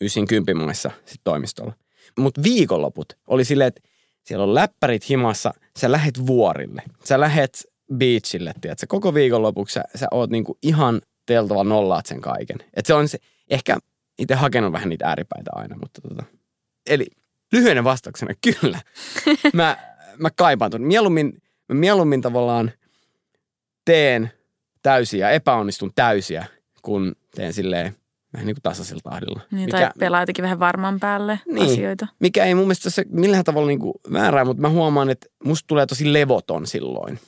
ysin 0.00 0.26
kympimaissa 0.26 0.90
sit 1.04 1.20
toimistolla. 1.24 1.72
Mutta 2.18 2.42
viikonloput 2.42 3.18
oli 3.26 3.44
silleen, 3.44 3.68
että 3.68 3.80
siellä 4.24 4.42
on 4.42 4.54
läppärit 4.54 5.08
himassa, 5.08 5.54
sä 5.78 5.92
lähet 5.92 6.26
vuorille, 6.26 6.82
sä 7.04 7.20
lähet 7.20 7.64
beachille, 7.94 8.52
tiedätkö? 8.60 8.86
Koko 8.88 9.14
viikonlopuksi 9.14 9.72
sä, 9.72 9.84
sä 9.94 10.06
oot 10.10 10.30
niinku 10.30 10.58
ihan 10.62 11.00
teltava 11.26 11.64
nollaat 11.64 12.06
sen 12.06 12.20
kaiken. 12.20 12.58
Et 12.74 12.86
se 12.86 12.94
on 12.94 13.08
se, 13.08 13.18
ehkä 13.50 13.78
itse 14.18 14.34
hakenut 14.34 14.72
vähän 14.72 14.88
niitä 14.88 15.08
ääripäitä 15.08 15.50
aina, 15.54 15.76
mutta 15.76 16.00
tota. 16.00 16.22
Eli 16.90 17.06
lyhyenä 17.52 17.84
vastauksena, 17.84 18.34
kyllä. 18.60 18.80
mä, 19.52 19.76
mä 20.18 20.28
kaipaan 20.36 20.70
tuon. 20.70 20.82
Mieluummin, 20.82 21.42
mä 21.68 21.74
mieluummin 21.74 22.20
tavallaan 22.22 22.72
teen 23.84 24.30
täysiä, 24.82 25.30
epäonnistun 25.30 25.92
täysiä, 25.94 26.44
kun 26.82 27.14
teen 27.34 27.52
silleen 27.52 27.96
vähän 28.32 28.46
niin 28.46 28.54
kuin 28.56 28.62
tasaisella 28.62 29.00
tahdilla. 29.04 29.40
Niin, 29.50 29.70
tai 29.70 29.90
pelaa 29.98 30.22
jotenkin 30.22 30.42
vähän 30.42 30.58
varman 30.58 31.00
päälle 31.00 31.40
Niin. 31.46 31.72
asioita. 31.72 32.06
mikä 32.20 32.44
ei 32.44 32.54
mun 32.54 32.64
mielestä 32.64 32.90
se 32.90 33.04
millään 33.10 33.44
tavalla 33.44 33.68
niin 33.68 33.78
kuin 33.78 33.94
väärää, 34.12 34.44
mutta 34.44 34.60
mä 34.60 34.68
huomaan, 34.68 35.10
että 35.10 35.26
musta 35.44 35.66
tulee 35.66 35.86
tosi 35.86 36.12
levoton 36.12 36.66
silloin. 36.66 37.18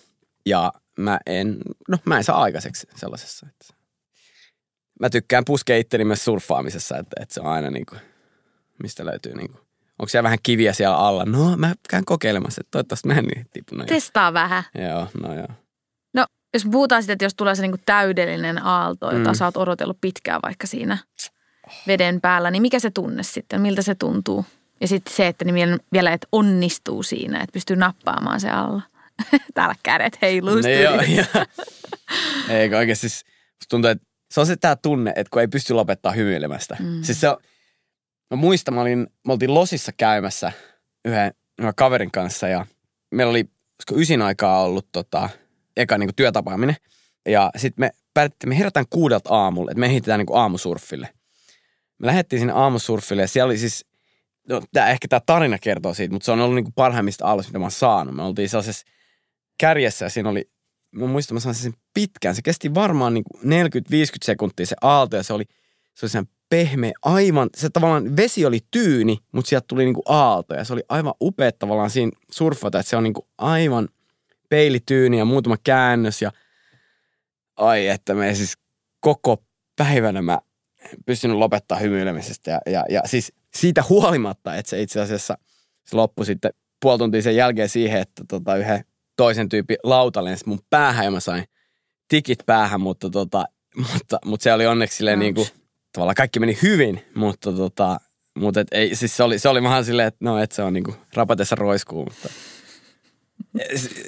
Ja 0.46 0.72
mä 0.98 1.18
en, 1.26 1.58
no 1.88 1.98
mä 2.04 2.16
en 2.16 2.24
saa 2.24 2.42
aikaiseksi 2.42 2.86
sellaisessa. 2.96 3.46
Että 3.50 3.74
mä 5.00 5.10
tykkään 5.10 5.44
puskea 5.44 5.76
itteni 5.76 6.04
myös 6.04 6.24
surffaamisessa, 6.24 6.96
että, 6.98 7.22
että 7.22 7.34
se 7.34 7.40
on 7.40 7.46
aina 7.46 7.70
niin 7.70 7.86
kuin, 7.86 8.00
mistä 8.82 9.06
löytyy 9.06 9.34
niin 9.34 9.48
kuin, 9.52 9.60
onko 9.98 10.08
siellä 10.08 10.22
vähän 10.24 10.38
kiviä 10.42 10.72
siellä 10.72 10.96
alla? 10.96 11.24
No 11.24 11.56
mä 11.56 11.74
käyn 11.88 12.04
kokeilemassa, 12.04 12.60
että 12.60 12.70
toivottavasti 12.70 13.08
mä 13.08 13.14
en 13.14 13.24
niin 13.24 13.46
tipu. 13.52 13.74
No, 13.74 13.80
joo. 13.82 13.86
Testaa 13.86 14.32
vähän. 14.32 14.64
joo, 14.88 15.06
no 15.22 15.34
joo. 15.34 15.48
No, 16.14 16.26
jos 16.54 16.64
puhutaan 16.70 17.02
sitten, 17.02 17.12
että 17.12 17.24
jos 17.24 17.34
tulee 17.34 17.54
se 17.54 17.62
niin 17.62 17.72
kuin 17.72 17.82
täydellinen 17.86 18.64
aalto, 18.64 19.10
jota 19.12 19.30
Mm. 19.30 19.34
sä 19.34 19.44
oot 19.44 19.56
odotellut 19.56 19.98
pitkään 20.00 20.40
vaikka 20.42 20.66
siinä 20.66 20.98
veden 21.86 22.20
päällä, 22.20 22.50
niin 22.50 22.62
mikä 22.62 22.78
se 22.78 22.90
tunne 22.90 23.22
sitten? 23.22 23.60
Miltä 23.60 23.82
se 23.82 23.94
tuntuu? 23.94 24.44
Ja 24.80 24.88
sitten 24.88 25.14
se, 25.14 25.26
että 25.26 25.44
niin 25.44 25.78
vielä- 25.92 26.12
et 26.12 26.26
onnistuu 26.32 27.02
siinä, 27.02 27.38
että 27.40 27.52
pystyy 27.52 27.76
nappaamaan 27.76 28.40
se 28.40 28.50
alla. 28.50 28.82
Täällä 29.54 29.74
kädet 29.82 30.18
heiluu 30.22 30.54
Ne 30.54 30.82
joo, 30.82 30.94
joo. 31.02 31.44
Eikö 32.58 32.78
oikeasti 32.78 33.08
siis 33.08 33.24
tuntuu, 33.68 33.90
että 33.90 34.06
se 34.30 34.40
on 34.40 34.46
se 34.46 34.56
tää 34.56 34.76
tunne, 34.76 35.12
että 35.16 35.30
kun 35.30 35.40
ei 35.40 35.48
pysty 35.48 35.74
lopettaa 35.74 36.12
hymyilemästä. 36.12 36.76
Mm. 36.80 37.02
Siis 37.02 37.20
se 37.20 37.28
on, 37.28 37.36
mä 38.30 38.36
muistan, 38.36 38.74
mä 38.74 38.80
olin, 38.80 39.06
me 39.26 39.32
oltiin 39.32 39.54
Losissa 39.54 39.92
käymässä 39.96 40.52
yhden, 41.04 41.34
yhden 41.58 41.74
kaverin 41.74 42.10
kanssa 42.10 42.48
ja 42.48 42.66
meillä 43.10 43.30
oli, 43.30 43.40
olisiko 43.40 43.94
ysin 44.02 44.22
aikaa 44.22 44.62
ollut 44.62 44.88
tota, 44.92 45.28
eka 45.76 45.98
niin 45.98 46.14
työtapaaminen. 46.16 46.76
Ja 47.28 47.50
sitten 47.56 47.82
me 47.82 47.90
päätettiin, 48.14 48.48
me 48.48 48.58
herätään 48.58 48.86
kuudelta 48.90 49.34
aamulla, 49.34 49.70
että 49.70 49.80
me 49.80 49.86
ehitetään 49.86 50.18
niin 50.18 50.38
aamusurfille. 50.38 51.08
Me 51.98 52.06
lähdettiin 52.06 52.40
sinne 52.40 52.52
aamusurfille 52.52 53.22
ja 53.22 53.28
siellä 53.28 53.46
oli 53.46 53.58
siis, 53.58 53.86
no 54.48 54.62
tää, 54.72 54.90
ehkä 54.90 55.08
tämä 55.08 55.20
tarina 55.26 55.58
kertoo 55.58 55.94
siitä, 55.94 56.12
mutta 56.12 56.24
se 56.24 56.32
on 56.32 56.40
ollut 56.40 56.54
niin 56.54 56.72
parhaimmista 56.72 57.26
aalloista, 57.26 57.50
mitä 57.50 57.58
mä 57.58 57.64
oon 57.64 57.70
saanut. 57.70 58.16
Me 58.16 58.22
oltiin 58.22 58.48
sellaisessa 58.48 58.86
kärjessä 59.58 60.04
ja 60.04 60.10
siinä 60.10 60.28
oli, 60.28 60.50
mä 60.92 61.06
muistan, 61.06 61.34
mä 61.34 61.40
sain 61.40 61.54
sen 61.54 61.74
pitkään. 61.94 62.34
Se 62.34 62.42
kesti 62.42 62.74
varmaan 62.74 63.14
niin 63.14 63.24
40-50 63.44 63.48
sekuntia 64.22 64.66
se 64.66 64.76
aalto 64.82 65.16
ja 65.16 65.22
se 65.22 65.32
oli, 65.32 65.44
se 65.94 66.06
oli 66.06 66.10
sen 66.10 66.28
pehmeä, 66.48 66.92
aivan, 67.02 67.50
se 67.56 67.70
tavallaan 67.70 68.16
vesi 68.16 68.46
oli 68.46 68.58
tyyni, 68.70 69.18
mutta 69.32 69.48
sieltä 69.48 69.64
tuli 69.68 69.84
niinku 69.84 70.02
aalto 70.06 70.54
ja 70.54 70.64
se 70.64 70.72
oli 70.72 70.82
aivan 70.88 71.14
upea 71.20 71.52
tavallaan 71.52 71.90
siinä 71.90 72.12
surffata, 72.30 72.78
että 72.80 72.90
se 72.90 72.96
on 72.96 73.02
niinku 73.02 73.28
aivan 73.38 73.88
peilityyni 74.48 75.18
ja 75.18 75.24
muutama 75.24 75.56
käännös 75.64 76.22
ja 76.22 76.32
ai 77.56 77.88
että 77.88 78.14
me 78.14 78.34
siis 78.34 78.58
koko 79.00 79.42
päivänä 79.76 80.22
mä 80.22 80.38
en 80.78 80.98
pystynyt 81.06 81.36
lopettaa 81.36 81.78
hymyilemisestä 81.78 82.50
ja, 82.50 82.60
ja, 82.66 82.84
ja 82.90 83.02
siis 83.06 83.32
siitä 83.54 83.84
huolimatta, 83.88 84.56
että 84.56 84.70
se 84.70 84.82
itse 84.82 85.00
asiassa 85.00 85.38
se 85.84 85.96
loppui 85.96 86.26
sitten 86.26 86.52
puoli 86.80 86.98
tuntia 86.98 87.22
sen 87.22 87.36
jälkeen 87.36 87.68
siihen, 87.68 88.00
että 88.00 88.24
tota 88.28 88.56
yhden 88.56 88.84
toisen 89.18 89.48
tyypin 89.48 89.76
lauta 89.82 90.24
lensi 90.24 90.44
mun 90.48 90.58
päähän 90.70 91.04
ja 91.04 91.10
mä 91.10 91.20
sain 91.20 91.44
tikit 92.08 92.38
päähän, 92.46 92.80
mutta, 92.80 93.10
tota, 93.10 93.44
mutta, 93.92 94.18
mutta 94.24 94.44
se 94.44 94.52
oli 94.52 94.66
onneksi 94.66 94.96
silleen 94.96 95.18
niin 95.18 95.34
kuin, 95.34 95.48
tavallaan 95.92 96.14
kaikki 96.14 96.40
meni 96.40 96.58
hyvin, 96.62 97.04
mutta 97.14 97.52
tota, 97.52 98.00
mutta 98.38 98.60
et 98.60 98.68
ei, 98.72 98.94
siis 98.96 99.16
se 99.16 99.22
oli, 99.22 99.38
se 99.38 99.48
oli 99.48 99.62
vähän 99.62 99.84
silleen, 99.84 100.08
että 100.08 100.18
no, 100.24 100.38
että 100.38 100.56
se 100.56 100.62
on 100.62 100.72
niinku 100.72 100.94
rapatessa 101.14 101.56
roiskuu, 101.56 102.04
mutta 102.04 102.28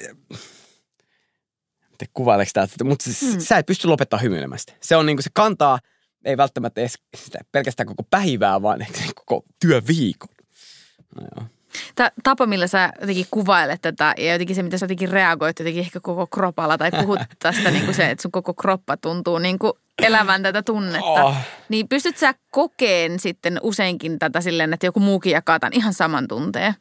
te 1.98 2.06
kuvaileeko 2.14 2.50
täältä, 2.54 2.84
mutta 2.84 3.04
siis 3.04 3.34
Mm. 3.34 3.40
sä 3.40 3.58
et 3.58 3.66
pysty 3.66 3.88
lopettaa 3.88 4.18
hymyilemästä. 4.18 4.72
Se 4.80 4.96
on 4.96 5.06
niinku, 5.06 5.22
se 5.22 5.30
kantaa, 5.34 5.78
ei 6.24 6.36
välttämättä 6.36 6.80
edes 6.80 6.94
sitä, 7.16 7.38
pelkästään 7.52 7.86
koko 7.86 8.02
päivää, 8.10 8.62
vaan 8.62 8.86
koko 9.26 9.44
työviikon. 9.60 10.28
No 11.20 11.26
joo. 11.36 11.46
Tämä 11.94 12.10
tapa, 12.22 12.46
millä 12.46 12.66
sä 12.66 12.92
jotenkin 13.00 13.26
kuvailet 13.30 13.82
tätä 13.82 14.14
ja 14.18 14.32
jotenkin 14.32 14.56
se, 14.56 14.62
mitä 14.62 14.78
sä 14.78 14.84
jotenkin 14.84 15.08
reagoit 15.08 15.58
jotenkin 15.58 15.80
ehkä 15.80 16.00
koko 16.00 16.26
kropalla 16.26 16.78
tai 16.78 16.90
puhut 16.90 17.20
tästä 17.42 17.70
niin 17.70 17.84
kuin 17.84 17.94
se, 17.94 18.10
että 18.10 18.22
sun 18.22 18.32
koko 18.32 18.54
kroppa 18.54 18.96
tuntuu 18.96 19.38
niin 19.38 19.58
kuin 19.58 19.72
elävän 20.02 20.42
tätä 20.42 20.62
tunnetta. 20.62 21.24
Oh. 21.24 21.34
Niin 21.68 21.88
pystyt 21.88 22.16
sä 22.16 22.34
kokeen 22.50 23.18
sitten 23.18 23.60
useinkin 23.62 24.18
tätä 24.18 24.40
silleen, 24.40 24.72
että 24.72 24.86
joku 24.86 25.00
muukin 25.00 25.32
jakaa 25.32 25.60
tämän 25.60 25.72
ihan 25.72 25.94
saman 25.94 26.28
tunteen? 26.28 26.74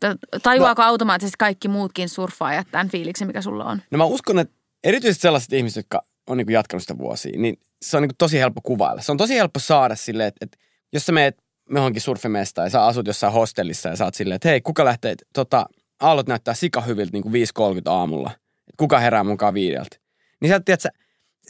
Ta- 0.00 0.16
Tajuaako 0.42 0.82
automaattisesti 0.82 1.36
kaikki 1.38 1.68
muutkin 1.68 2.08
surffaajat 2.08 2.66
tämän 2.70 2.88
fiiliksen, 2.88 3.26
mikä 3.26 3.42
sulla 3.42 3.64
on? 3.64 3.82
No 3.90 3.98
mä 3.98 4.04
uskon, 4.04 4.38
että 4.38 4.54
erityisesti 4.84 5.22
sellaiset 5.22 5.52
ihmiset, 5.52 5.76
jotka 5.76 6.02
on 6.26 6.36
niinku 6.36 6.52
jatkanut 6.52 6.82
sitä 6.82 6.98
vuosia, 6.98 7.38
niin 7.38 7.58
se 7.82 7.96
on 7.96 8.02
niinku 8.02 8.14
tosi 8.18 8.38
helppo 8.38 8.60
kuvailla. 8.60 9.02
Se 9.02 9.12
on 9.12 9.18
tosi 9.18 9.34
helppo 9.34 9.60
saada 9.60 9.96
silleen, 9.96 10.28
että, 10.28 10.44
että 10.44 10.58
jos 10.92 11.06
sä 11.06 11.12
meet 11.12 11.42
johonkin 11.70 12.02
surfimestaan 12.02 12.66
ja 12.66 12.70
sä 12.70 12.84
asut 12.84 13.06
jossain 13.06 13.32
hostellissa 13.32 13.88
ja 13.88 13.96
sä 13.96 14.04
oot 14.04 14.14
silleen, 14.14 14.36
että 14.36 14.48
hei, 14.48 14.60
kuka 14.60 14.84
lähtee, 14.84 15.14
tota, 15.32 15.66
aallot 16.00 16.28
näyttää 16.28 16.54
sikahyviltä 16.54 17.12
niin 17.12 17.22
kuin 17.22 17.34
5.30 17.34 17.82
aamulla. 17.86 18.30
Kuka 18.76 18.98
herää 18.98 19.24
mukaan 19.24 19.54
viideltä. 19.54 19.96
Niin 20.40 20.50
sä 20.50 20.60
tiedät, 20.60 20.80
sä, 20.80 20.88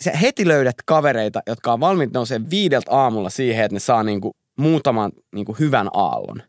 sä 0.00 0.11
heti 0.11 0.49
löydät 0.49 0.77
kavereita, 0.85 1.43
jotka 1.47 1.73
on 1.73 1.81
valmiit 1.81 2.12
nousee 2.12 2.41
viideltä 2.50 2.91
aamulla 2.91 3.31
siihen, 3.31 3.65
että 3.65 3.75
ne 3.75 3.81
saa 3.81 4.03
niin 4.03 4.21
kuin 4.21 4.35
muutaman 4.57 5.12
niin 5.35 5.47
kuin 5.47 5.59
hyvän 5.59 5.89
aallon. 5.93 6.43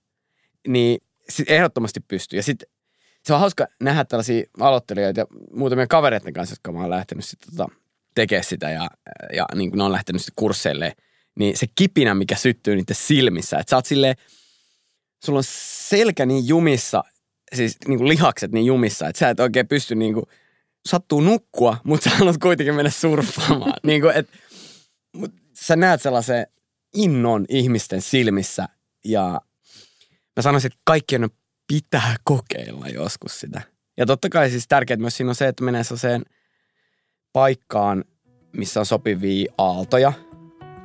Niin 0.67 1.01
sit 1.29 1.49
ehdottomasti 1.49 1.99
pystyy. 1.99 2.39
Ja 2.39 2.43
sitten 2.43 2.69
se 3.23 3.33
on 3.33 3.39
hauska 3.39 3.67
nähdä 3.81 4.05
tällaisia 4.05 4.43
aloittelijoita 4.59 5.19
ja 5.19 5.25
muutamia 5.53 5.87
kavereiden 5.87 6.33
kanssa, 6.33 6.53
jotka 6.53 6.71
mä 6.71 6.79
oon 6.79 6.89
lähtenyt 6.89 7.25
sitten 7.25 7.57
tota, 7.57 7.71
tekemään 8.15 8.43
sitä 8.43 8.69
ja, 8.69 8.87
ja 9.33 9.45
niin 9.55 9.69
kuin 9.69 9.77
ne 9.77 9.83
on 9.83 9.91
lähtenyt 9.91 10.21
sitten 10.21 10.35
kursseille. 10.35 10.93
Niin 11.39 11.57
se 11.57 11.67
kipinä, 11.75 12.13
mikä 12.13 12.35
syttyy 12.35 12.75
niiden 12.75 12.95
silmissä, 12.95 13.57
että 13.57 13.69
sä 13.69 13.75
oot 13.75 13.85
silleen, 13.85 14.15
sulla 15.25 15.37
on 15.39 15.43
selkä 15.89 16.25
niin 16.25 16.47
jumissa, 16.47 17.03
siis 17.55 17.77
niin 17.87 17.97
kuin 17.97 18.07
lihakset 18.07 18.51
niin 18.51 18.65
jumissa, 18.65 19.07
että 19.07 19.19
sä 19.19 19.29
et 19.29 19.39
oikein 19.39 19.67
pysty 19.67 19.95
niin 19.95 20.13
kuin, 20.13 20.25
sattuu 20.85 21.21
nukkua, 21.21 21.77
mutta 21.83 22.09
sä 22.09 22.15
haluat 22.15 22.37
kuitenkin 22.37 22.75
mennä 22.75 22.91
surffaamaan. 22.91 23.73
niin 23.87 24.01
kuin, 24.01 24.15
et, 24.15 24.29
mut 25.15 25.31
sä 25.53 25.75
näet 25.75 26.01
sellaisen 26.01 26.47
innon 26.93 27.45
ihmisten 27.49 28.01
silmissä 28.01 28.67
ja 29.05 29.41
mä 30.35 30.41
sanoisin, 30.41 30.71
että 30.71 30.81
kaikkien 30.83 31.29
pitää 31.67 32.15
kokeilla 32.23 32.87
joskus 32.87 33.39
sitä. 33.39 33.61
Ja 33.97 34.05
totta 34.05 34.29
kai 34.29 34.49
siis 34.49 34.67
tärkeää 34.67 34.97
myös 34.97 35.17
siinä 35.17 35.29
on 35.29 35.35
se, 35.35 35.47
että 35.47 35.63
menee 35.63 35.83
sellaiseen 35.83 36.25
paikkaan, 37.33 38.05
missä 38.51 38.79
on 38.79 38.85
sopivia 38.85 39.53
aaltoja. 39.57 40.13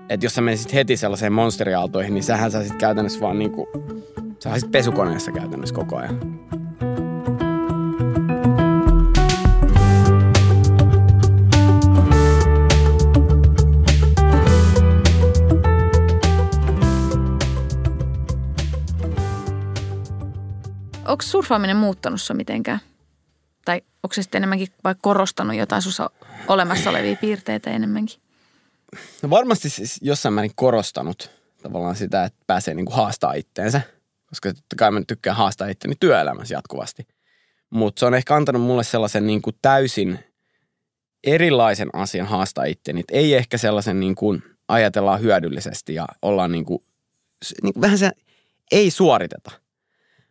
Että 0.09 0.27
jos 0.27 0.35
sä 0.35 0.41
menisit 0.41 0.75
heti 0.75 0.97
sellaiseen 0.97 1.33
monsteriaaltoihin, 1.33 2.15
niin 2.15 2.25
sähän 2.25 2.51
saisit 2.51 2.77
käytännössä 2.77 3.21
vaan 3.21 3.39
niinku, 3.39 3.69
sä 4.39 4.51
olisit 4.51 4.71
pesukoneessa 4.71 5.33
käytännössä 5.33 5.75
koko 5.75 5.97
ajan. 5.97 6.41
Onko 21.07 21.23
surffaaminen 21.23 21.77
muuttanut 21.77 22.21
sua 22.21 22.37
mitenkään? 22.37 22.81
Tai 23.65 23.83
onko 24.03 24.15
se 24.15 24.23
sitten 24.23 24.39
enemmänkin 24.39 24.69
vai 24.85 24.95
korostanut 25.03 25.57
jotain 25.57 25.83
sussa 25.83 26.11
olemassa 26.49 26.91
olevia 26.91 27.17
piirteitä 27.17 27.71
enemmänkin? 27.71 28.26
No 29.23 29.31
varmasti 29.31 29.71
siis 29.71 29.99
jossain 30.03 30.33
määrin 30.33 30.53
korostanut 30.55 31.31
tavallaan 31.63 31.97
sitä, 31.97 32.25
että 32.25 32.39
pääsee 32.47 32.75
niinku 32.75 32.93
haastaa 32.93 33.33
itteensä. 33.33 33.81
Koska 34.27 34.55
totta 34.55 34.77
kai 34.77 34.91
mä 34.91 35.03
tykkään 35.07 35.37
haastaa 35.37 35.69
itteni 35.69 35.95
työelämässä 36.01 36.55
jatkuvasti. 36.55 37.07
Mutta 37.71 38.01
se 38.01 38.07
on 38.07 38.15
ehkä 38.15 38.35
antanut 38.35 38.63
mulle 38.63 38.85
sellaisen 38.85 39.27
niinku 39.27 39.51
täysin 39.63 40.19
erilaisen 41.25 41.89
asian 41.93 42.27
haastaa 42.27 42.65
itteni. 42.65 43.01
Et 43.01 43.11
ei 43.11 43.35
ehkä 43.35 43.59
sellaisen 43.59 44.01
niin 44.01 44.15
kuin 44.15 44.43
ajatellaan 44.69 45.21
hyödyllisesti 45.21 45.95
ja 45.95 46.07
ollaan 46.23 46.53
niin 46.53 46.65
kuin, 46.65 46.83
niin 47.63 47.73
kuin 47.73 47.81
vähän 47.81 47.99
se 47.99 48.11
ei 48.73 48.91
suoriteta. 48.91 49.51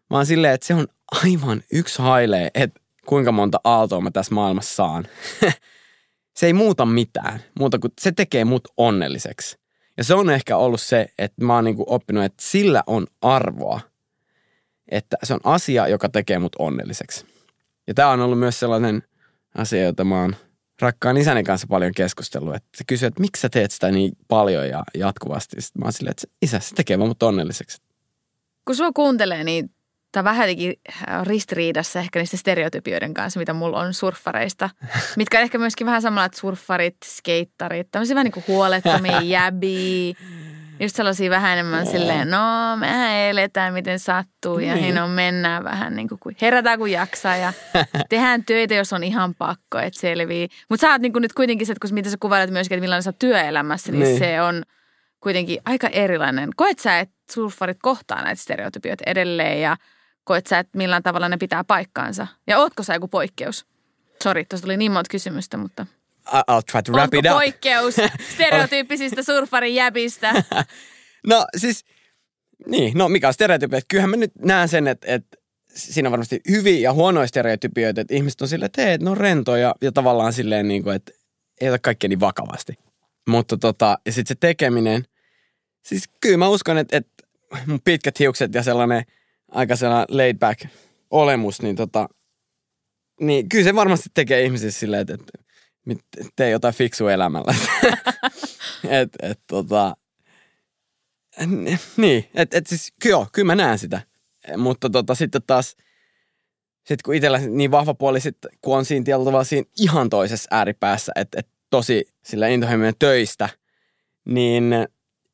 Vaan 0.10 0.26
silleen, 0.26 0.54
että 0.54 0.68
se 0.68 0.74
on 0.74 0.88
aivan 1.24 1.64
yksi 1.72 2.02
hailee, 2.02 2.50
että 2.54 2.80
kuinka 3.06 3.32
monta 3.32 3.60
aaltoa 3.64 4.02
mä 4.02 4.12
tässä 4.12 4.36
maailmassa 4.36 4.76
saan. 4.76 5.08
se 6.36 6.46
ei 6.46 6.54
muuta 6.54 6.86
mitään, 6.86 7.40
muuta 7.60 7.80
kuin 7.80 7.94
se 8.02 8.12
tekee 8.12 8.46
mut 8.46 8.68
onnelliseksi. 8.78 9.58
Ja 9.98 10.04
se 10.04 10.14
on 10.14 10.30
ehkä 10.30 10.58
ollut 10.58 10.82
se, 10.82 11.08
että 11.18 11.46
mä 11.46 11.56
oon 11.56 11.64
niin 11.64 11.76
kuin 11.76 11.90
oppinut, 11.90 12.24
että 12.24 12.44
sillä 12.44 12.84
on 12.88 13.08
arvoa. 13.22 13.80
Että 14.92 15.18
se 15.24 15.34
on 15.34 15.40
asia, 15.44 15.88
joka 15.88 16.10
tekee 16.10 16.40
mut 16.40 16.56
onnelliseksi. 16.60 17.26
Ja 17.88 17.94
tämä 17.94 18.10
on 18.10 18.20
ollut 18.20 18.40
myös 18.40 18.60
sellainen 18.60 19.04
asia, 19.56 19.84
jota 19.84 20.04
mä 20.04 20.22
oon 20.22 20.36
rakkaan 20.82 21.18
isäni 21.18 21.44
kanssa 21.44 21.68
paljon 21.68 21.92
keskustellut. 21.96 22.56
Että 22.56 22.70
se 22.78 22.84
kysyy, 22.88 23.08
että 23.08 23.22
miksi 23.22 23.42
sä 23.42 23.50
teet 23.50 23.72
sitä 23.72 23.92
niin 23.92 24.12
paljon 24.28 24.70
ja 24.70 24.84
jatkuvasti. 24.94 25.62
Sitten 25.62 25.80
mä 25.80 25.86
oon 25.86 25.94
silleen, 25.94 26.12
että 26.12 26.28
isä, 26.42 26.60
se 26.60 26.76
tekee 26.76 26.98
mut 26.98 27.24
onnelliseksi. 27.24 27.82
Kun 28.66 28.76
sua 28.76 28.92
kuuntelee, 28.92 29.44
niin 29.44 29.75
tämä 30.16 30.24
vähän 30.32 30.44
jotenkin 30.50 30.74
ristiriidassa 31.24 32.00
ehkä 32.00 32.20
niistä 32.20 32.38
stereotypioiden 32.38 33.14
kanssa, 33.14 33.40
mitä 33.40 33.54
mulla 33.54 33.80
on 33.80 33.94
surffareista. 33.94 34.70
Mitkä 35.18 35.38
on 35.38 35.44
ehkä 35.44 35.58
myöskin 35.58 35.88
vähän 35.88 36.02
samalla, 36.02 36.26
että 36.26 36.40
surffarit, 36.40 36.98
skeittarit, 37.06 37.88
tämmöisiä 37.92 38.16
vähän 38.16 38.26
niin 38.26 38.32
kuin 38.32 38.44
huolettomia 38.48 39.22
jäbiä. 39.38 40.14
Just 40.80 40.96
sellaisia 40.96 41.30
vähän 41.30 41.54
enemmän 41.54 41.86
silleen, 41.86 42.30
no 42.30 42.40
mehän 42.80 43.12
eletään 43.16 43.74
miten 43.74 44.00
sattuu 44.00 44.60
ja 44.60 44.76
Niin. 44.76 44.96
no 44.96 45.08
mennään 45.08 45.64
vähän 45.64 45.96
niin 45.96 46.08
kuin 46.10 46.36
herätään 46.42 46.80
kun 46.80 46.92
jaksaa 46.92 47.38
ja 47.38 47.54
tehdään 48.10 48.44
töitä, 48.46 48.74
jos 48.76 48.94
on 48.94 49.04
ihan 49.04 49.36
pakko, 49.36 49.80
että 49.80 50.00
selvii. 50.00 50.48
Mutta 50.70 50.82
sä 50.82 50.92
oot 50.92 51.02
niin 51.02 51.14
kuin 51.14 51.22
nyt 51.22 51.34
kuitenkin 51.34 51.68
se, 51.68 51.74
että 51.74 51.88
kun 51.88 51.94
mitä 51.94 52.10
sä 52.10 52.18
kuvailet 52.20 52.50
myöskin, 52.52 52.76
että 52.76 52.82
millainen 52.84 53.04
sä 53.04 53.12
työelämässä, 53.20 53.92
niin, 53.92 54.04
Niin. 54.04 54.20
se 54.20 54.42
on 54.42 54.64
kuitenkin 55.20 55.60
aika 55.66 55.88
erilainen. 55.88 56.50
Koet 56.56 56.80
sä, 56.80 57.00
että 57.00 57.16
surffarit 57.32 57.78
kohtaa 57.82 58.24
näitä 58.24 58.42
stereotypioita 58.42 59.04
edelleen 59.08 59.62
ja 59.62 59.78
koet 60.26 60.48
sä, 60.48 60.60
että 60.60 60.78
millään 60.78 61.04
tavalla 61.04 61.30
ne 61.30 61.38
pitää 61.38 61.64
paikkaansa? 61.64 62.28
Ja 62.48 62.60
ootko 62.60 62.84
sä 62.84 62.94
joku 62.94 63.08
poikkeus? 63.08 63.66
Sori, 64.24 64.46
tuossa 64.46 64.64
tuli 64.64 64.78
niin 64.78 64.92
monta 64.92 65.10
kysymystä, 65.12 65.58
mutta 65.58 65.86
I'll 66.28 66.62
try 66.72 66.84
to 66.84 66.92
wrap 66.92 67.04
onko 67.04 67.18
it 67.18 67.26
up. 67.26 67.32
poikkeus 67.32 67.96
stereotyyppisistä 68.34 69.24
surfarin 69.24 69.76
jäbistä? 69.76 70.34
No 71.28 71.46
siis, 71.58 71.86
niin, 72.68 72.98
no 72.98 73.10
mikä 73.10 73.28
on 73.28 73.34
stereotypia? 73.34 73.80
Kyllähän 73.88 74.10
mä 74.10 74.16
nyt 74.16 74.32
näen 74.40 74.70
sen, 74.70 74.88
että, 74.88 75.08
että 75.14 75.38
siinä 75.76 76.10
on 76.10 76.12
varmasti 76.12 76.42
hyviä 76.50 76.80
ja 76.80 76.94
huonoja 76.94 77.28
stereotypioita, 77.28 78.02
että 78.02 78.14
ihmiset 78.14 78.42
on 78.42 78.48
silleen, 78.48 78.66
että 78.66 78.82
hei, 78.82 78.98
ne 78.98 79.10
on 79.10 79.18
rentoja 79.18 79.62
ja, 79.62 79.76
ja 79.82 79.92
tavallaan 79.92 80.34
silleen 80.34 80.68
niin 80.68 80.84
kuin, 80.84 80.96
että 80.96 81.12
ei 81.62 81.70
ota 81.70 81.80
kaikkea 81.80 82.08
niin 82.08 82.20
vakavasti. 82.20 82.74
Mutta 83.28 83.58
tota, 83.58 83.98
ja 84.06 84.12
sitten 84.12 84.36
se 84.36 84.40
tekeminen, 84.40 85.06
siis 85.86 86.04
kyllä 86.22 86.38
mä 86.38 86.48
uskon, 86.48 86.78
että, 86.78 86.98
että 86.98 87.24
mun 87.66 87.82
pitkät 87.84 88.20
hiukset 88.20 88.54
ja 88.54 88.64
sellainen 88.64 89.04
aika 89.52 89.76
sellainen 89.76 90.18
laid 90.18 90.38
back 90.38 90.66
olemus, 91.12 91.62
niin 91.62 91.76
tota, 91.76 92.10
niin 93.22 93.50
kyllä 93.50 93.64
se 93.64 93.76
varmasti 93.76 94.10
tekee 94.14 94.44
ihmisissä 94.44 94.80
silleen, 94.80 95.02
että, 95.02 95.14
että 95.14 95.40
mit- 95.86 96.06
tee 96.36 96.50
jotain 96.50 96.74
fiksua 96.74 97.12
elämällä. 97.12 97.56
et, 99.02 99.10
et, 99.22 99.40
tota, 99.48 99.98
niin, 101.98 102.30
että 102.36 102.58
et 102.58 102.68
siis 102.68 102.94
kyllä, 103.02 103.26
kyllä 103.32 103.46
mä 103.46 103.56
näen 103.56 103.80
sitä. 103.80 104.02
Mutta 104.58 104.90
tota, 104.90 105.16
sitten 105.16 105.42
taas, 105.48 105.76
sit 106.84 107.02
kun 107.02 107.16
itsellä 107.16 107.40
niin 107.40 107.72
vahva 107.72 107.94
puoli, 107.94 108.20
sit, 108.20 108.38
kun 108.62 108.78
on 108.78 108.86
siinä 108.86 109.04
tietyllä 109.04 109.26
tavalla 109.26 109.44
siinä 109.44 109.68
ihan 109.80 110.10
toisessa 110.10 110.48
ääripäässä, 110.52 111.12
että 111.16 111.40
et 111.40 111.48
tosi 111.70 112.08
sillä 112.26 112.48
intohimoinen 112.48 112.94
töistä, 113.00 113.50
niin 114.26 114.64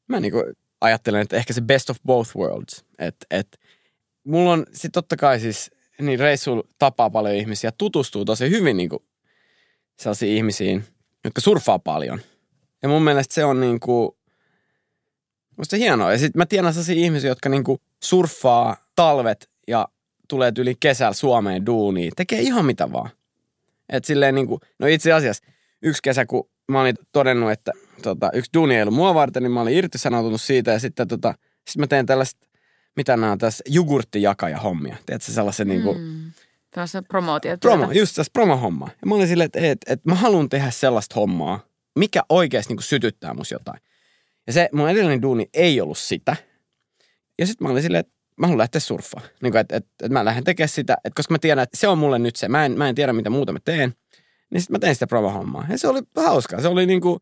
mä 0.07 0.19
niinku 0.19 0.43
ajattelen, 0.81 1.21
että 1.21 1.37
ehkä 1.37 1.53
se 1.53 1.61
best 1.61 1.89
of 1.89 1.97
both 2.05 2.35
worlds. 2.35 2.85
Että 2.99 3.25
et, 3.31 3.59
mulla 4.23 4.53
on 4.53 4.65
sitten 4.73 4.91
totta 4.91 5.17
kai 5.17 5.39
siis, 5.39 5.71
niin 6.01 6.19
reissuilla 6.19 6.63
tapaa 6.79 7.09
paljon 7.09 7.35
ihmisiä, 7.35 7.71
tutustuu 7.77 8.25
tosi 8.25 8.49
hyvin 8.49 8.77
niinku 8.77 9.03
sellaisiin 9.99 10.37
ihmisiin, 10.37 10.83
jotka 11.23 11.41
surffaa 11.41 11.79
paljon. 11.79 12.21
Ja 12.81 12.89
mun 12.89 13.03
mielestä 13.03 13.33
se 13.33 13.45
on 13.45 13.61
niinku, 13.61 14.17
Musta 15.57 15.77
hienoa. 15.77 16.11
Ja 16.11 16.17
sitten 16.17 16.39
mä 16.39 16.45
tiedän 16.45 16.73
sellaisia 16.73 16.95
ihmisiä, 16.95 17.29
jotka 17.29 17.49
niinku 17.49 17.81
surffaa 18.03 18.77
talvet 18.95 19.49
ja 19.67 19.87
tulee 20.27 20.51
yli 20.57 20.75
kesällä 20.79 21.13
Suomeen 21.13 21.65
duuniin. 21.65 22.11
Tekee 22.15 22.39
ihan 22.41 22.65
mitä 22.65 22.91
vaan. 22.91 23.09
Et 23.89 24.05
silleen 24.05 24.35
niinku, 24.35 24.59
no 24.79 24.87
itse 24.87 25.13
asiassa 25.13 25.43
yksi 25.81 26.01
kesä, 26.03 26.25
kun 26.25 26.49
mä 26.67 26.81
olin 26.81 26.95
todennut, 27.11 27.51
että 27.51 27.71
tota, 28.01 28.29
yksi 28.33 28.51
duuni 28.53 28.75
ei 28.75 28.81
ollut 28.81 28.95
mua 28.95 29.13
varten, 29.13 29.43
niin 29.43 29.51
mä 29.51 29.61
olin 29.61 29.77
irtisanoutunut 29.77 30.41
siitä 30.41 30.71
ja 30.71 30.79
sitten 30.79 31.07
tota, 31.07 31.33
sit 31.69 31.77
mä 31.77 31.87
teen 31.87 32.05
tällaista, 32.05 32.47
mitä 32.95 33.17
nämä 33.17 33.31
on 33.31 33.37
tässä, 33.37 33.63
jogurttijakaja 33.67 34.57
hommia. 34.57 34.95
Tiedätkö 35.05 35.31
sellaisen 35.31 35.67
mm. 35.67 35.71
niinku, 35.71 35.97
Tällaista 36.71 37.01
promootiota. 37.01 37.57
promo, 37.57 37.91
just 37.91 38.15
tässä 38.15 38.31
promo-homma. 38.33 38.89
Ja 39.01 39.07
mä 39.07 39.15
olin 39.15 39.27
silleen, 39.27 39.45
että, 39.45 39.59
että, 39.59 39.93
että 39.93 40.09
mä 40.09 40.15
haluan 40.15 40.49
tehdä 40.49 40.71
sellaista 40.71 41.15
hommaa, 41.15 41.59
mikä 41.95 42.21
oikeasti 42.29 42.73
niin 42.73 42.83
sytyttää 42.83 43.33
mus 43.33 43.51
jotain. 43.51 43.81
Ja 44.47 44.53
se 44.53 44.69
mun 44.73 44.89
edellinen 44.89 45.21
duuni 45.21 45.49
ei 45.53 45.81
ollut 45.81 45.97
sitä. 45.97 46.35
Ja 47.39 47.47
sitten 47.47 47.67
mä 47.67 47.71
olin 47.71 47.83
silleen, 47.83 47.99
että 47.99 48.13
mä 48.37 48.47
haluan 48.47 48.57
lähteä 48.57 48.81
surffaan. 48.81 49.25
Niin 49.41 49.51
kuin, 49.51 49.59
että, 49.59 49.75
että, 49.75 49.89
että 50.03 50.13
mä 50.13 50.25
lähden 50.25 50.43
tekemään 50.43 50.69
sitä, 50.69 50.93
että 50.93 51.15
koska 51.15 51.33
mä 51.33 51.39
tiedän, 51.39 51.63
että 51.63 51.77
se 51.77 51.87
on 51.87 51.97
mulle 51.97 52.19
nyt 52.19 52.35
se. 52.35 52.47
Mä 52.47 52.65
en, 52.65 52.77
mä 52.77 52.89
en 52.89 52.95
tiedä, 52.95 53.13
mitä 53.13 53.29
muuta 53.29 53.53
mä 53.53 53.59
teen. 53.65 53.95
Niin 54.49 54.61
sitten 54.61 54.73
mä 54.73 54.79
tein 54.79 54.95
sitä 54.95 55.07
promo-hommaa. 55.07 55.65
Ja 55.69 55.77
se 55.77 55.87
oli 55.87 55.99
hauskaa. 56.15 56.61
Se 56.61 56.67
oli 56.67 56.85
niin 56.85 57.01
kuin, 57.01 57.19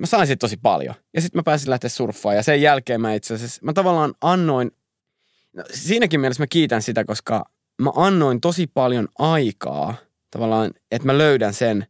mä 0.00 0.06
sain 0.06 0.26
siitä 0.26 0.40
tosi 0.40 0.56
paljon. 0.56 0.94
Ja 1.14 1.20
sitten 1.20 1.38
mä 1.38 1.42
pääsin 1.42 1.70
lähteä 1.70 1.90
surffaan. 1.90 2.36
Ja 2.36 2.42
sen 2.42 2.62
jälkeen 2.62 3.00
mä 3.00 3.14
itse 3.14 3.34
asiassa, 3.34 3.60
mä 3.64 3.72
tavallaan 3.72 4.14
annoin, 4.20 4.70
no, 5.52 5.64
siinäkin 5.74 6.20
mielessä 6.20 6.42
mä 6.42 6.46
kiitän 6.46 6.82
sitä, 6.82 7.04
koska 7.04 7.44
mä 7.82 7.90
annoin 7.96 8.40
tosi 8.40 8.66
paljon 8.66 9.08
aikaa 9.18 9.94
tavallaan, 10.30 10.70
että 10.90 11.06
mä 11.06 11.18
löydän 11.18 11.54
sen 11.54 11.86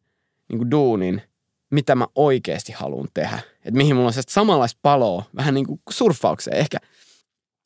niin 0.48 0.58
kuin 0.58 0.70
duunin, 0.70 1.22
mitä 1.70 1.94
mä 1.94 2.06
oikeasti 2.14 2.72
haluan 2.72 3.08
tehdä. 3.14 3.38
Että 3.54 3.76
mihin 3.76 3.96
mulla 3.96 4.06
on 4.06 4.12
sellaista 4.12 4.32
samanlaista 4.32 4.78
paloa, 4.82 5.24
vähän 5.36 5.54
niin 5.54 5.66
kuin 5.66 5.80
surffaukseen. 5.90 6.56
Ehkä 6.56 6.78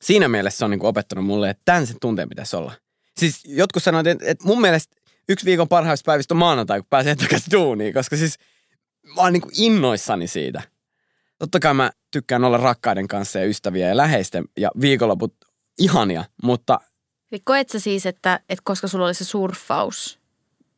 siinä 0.01 0.27
mielessä 0.27 0.57
se 0.57 0.65
on 0.65 0.71
niin 0.71 0.79
kuin 0.79 0.89
opettanut 0.89 1.25
mulle, 1.25 1.49
että 1.49 1.61
tämän 1.65 1.87
sen 1.87 1.97
tunteen 2.01 2.29
pitäisi 2.29 2.55
olla. 2.55 2.73
Siis 3.17 3.45
jotkut 3.45 3.83
sanoivat, 3.83 4.21
että 4.21 4.45
mun 4.45 4.61
mielestä 4.61 4.95
yksi 5.29 5.45
viikon 5.45 5.67
parhaista 5.67 6.05
päivistä 6.05 6.33
on 6.33 6.37
maanantai, 6.37 6.79
kun 6.79 6.87
pääsee 6.89 7.15
takaisin 7.15 7.51
duuniin, 7.51 7.93
koska 7.93 8.17
siis 8.17 8.37
mä 9.15 9.21
oon 9.21 9.33
niin 9.33 9.41
kuin 9.41 9.61
innoissani 9.61 10.27
siitä. 10.27 10.61
Totta 11.39 11.59
kai 11.59 11.73
mä 11.73 11.91
tykkään 12.11 12.43
olla 12.43 12.57
rakkaiden 12.57 13.07
kanssa 13.07 13.39
ja 13.39 13.45
ystäviä 13.45 13.87
ja 13.87 13.97
läheisten 13.97 14.45
ja 14.57 14.71
viikonloput 14.81 15.35
ihania, 15.79 16.23
mutta 16.43 16.79
koet 17.43 17.69
sä 17.69 17.79
siis, 17.79 18.05
että, 18.05 18.39
että 18.49 18.61
koska 18.65 18.87
sulla 18.87 19.05
oli 19.05 19.13
se 19.13 19.25
surffaus 19.25 20.19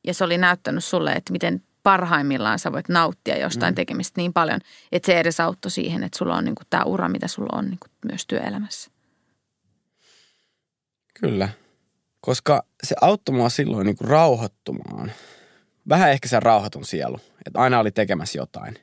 ja 0.03 0.13
se 0.13 0.23
oli 0.23 0.37
näyttänyt 0.37 0.83
sulle, 0.83 1.11
että 1.11 1.31
miten 1.31 1.63
parhaimmillaan 1.83 2.59
sä 2.59 2.71
voit 2.71 2.89
nauttia 2.89 3.37
jostain 3.37 3.71
mm. 3.71 3.75
tekemistä 3.75 4.21
niin 4.21 4.33
paljon, 4.33 4.59
että 4.91 5.05
se 5.05 5.19
edesauttoi 5.19 5.71
siihen, 5.71 6.03
että 6.03 6.17
sulla 6.17 6.35
on 6.35 6.45
niin 6.45 6.55
tämä 6.69 6.83
ura, 6.83 7.09
mitä 7.09 7.27
sulla 7.27 7.57
on 7.57 7.65
niin 7.65 7.79
myös 8.07 8.25
työelämässä. 8.27 8.91
Kyllä. 11.19 11.49
Koska 12.21 12.63
se 12.83 12.95
auttoi 13.01 13.35
mua 13.35 13.49
silloin 13.49 13.85
niin 13.85 13.97
kuin 13.97 14.07
rauhoittumaan. 14.07 15.11
Vähän 15.89 16.11
ehkä 16.11 16.27
se 16.27 16.39
rauhoitun 16.39 16.85
sielu, 16.85 17.19
että 17.47 17.59
aina 17.59 17.79
oli 17.79 17.91
tekemässä 17.91 18.39
jotain. 18.39 18.75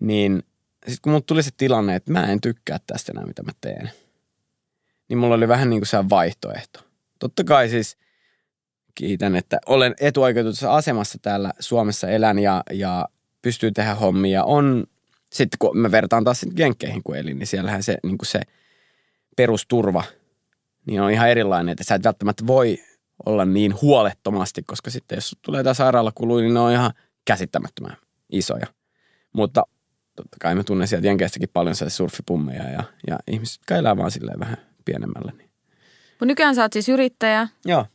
Niin 0.00 0.42
sitten 0.76 0.98
kun 1.02 1.12
mulla 1.12 1.24
tuli 1.26 1.42
se 1.42 1.50
tilanne, 1.56 1.96
että 1.96 2.12
mä 2.12 2.26
en 2.26 2.40
tykkää 2.40 2.78
tästä 2.86 3.12
enää, 3.12 3.26
mitä 3.26 3.42
mä 3.42 3.52
teen, 3.60 3.90
niin 5.08 5.18
mulla 5.18 5.34
oli 5.34 5.48
vähän 5.48 5.70
niin 5.70 5.80
kuin 5.80 5.88
se 5.88 6.08
vaihtoehto. 6.10 6.80
Totta 7.18 7.44
kai 7.44 7.68
siis 7.68 7.96
kiitän, 8.94 9.36
että 9.36 9.58
olen 9.66 9.94
etuoikeutussa 10.00 10.74
asemassa 10.74 11.18
täällä 11.22 11.52
Suomessa 11.60 12.08
elän 12.08 12.38
ja, 12.38 12.62
ja 12.72 13.08
pystyy 13.42 13.72
tehdä 13.72 13.94
hommia. 13.94 14.44
On, 14.44 14.84
sitten 15.32 15.58
kun 15.58 15.78
mä 15.78 15.90
vertaan 15.90 16.24
taas 16.24 16.40
sitten 16.40 16.58
Jenkkeihin 16.58 17.02
kun 17.02 17.16
elin, 17.16 17.38
niin 17.38 17.46
siellähän 17.46 17.82
se, 17.82 17.98
niin 18.02 18.18
kuin 18.18 18.26
se 18.26 18.40
perusturva 19.36 20.04
niin 20.88 21.00
on 21.00 21.10
ihan 21.10 21.28
erilainen, 21.28 21.72
että 21.72 21.84
sä 21.84 21.94
et 21.94 22.04
välttämättä 22.04 22.46
voi 22.46 22.78
olla 23.26 23.44
niin 23.44 23.80
huolettomasti, 23.82 24.62
koska 24.62 24.90
sitten 24.90 25.16
jos 25.16 25.36
tulee 25.42 25.60
jotain 25.60 25.74
sairaalakuluja, 25.74 26.42
niin 26.42 26.54
ne 26.54 26.60
on 26.60 26.72
ihan 26.72 26.92
käsittämättömän 27.28 27.96
isoja. 28.32 28.66
Mutta 29.32 29.62
totta 30.16 30.36
kai 30.40 30.54
mä 30.54 30.64
tunnen 30.64 30.88
sieltä 30.88 31.06
Jenkeistäkin 31.06 31.48
paljon 31.52 31.76
se 31.76 31.90
surfipummeja 31.90 32.70
ja, 32.70 32.82
ja 33.06 33.18
ihmiset, 33.26 33.60
jotka 33.60 33.76
elää 33.76 33.96
vaan 33.96 34.10
silleen 34.10 34.40
vähän 34.40 34.56
pienemmällä. 34.84 35.32
Niin. 35.38 35.50
Mutta 36.10 36.26
nykyään 36.26 36.54
sä 36.54 36.62
oot 36.62 36.72
siis 36.72 36.88
yrittäjä. 36.88 37.48
Joo. 37.64 37.86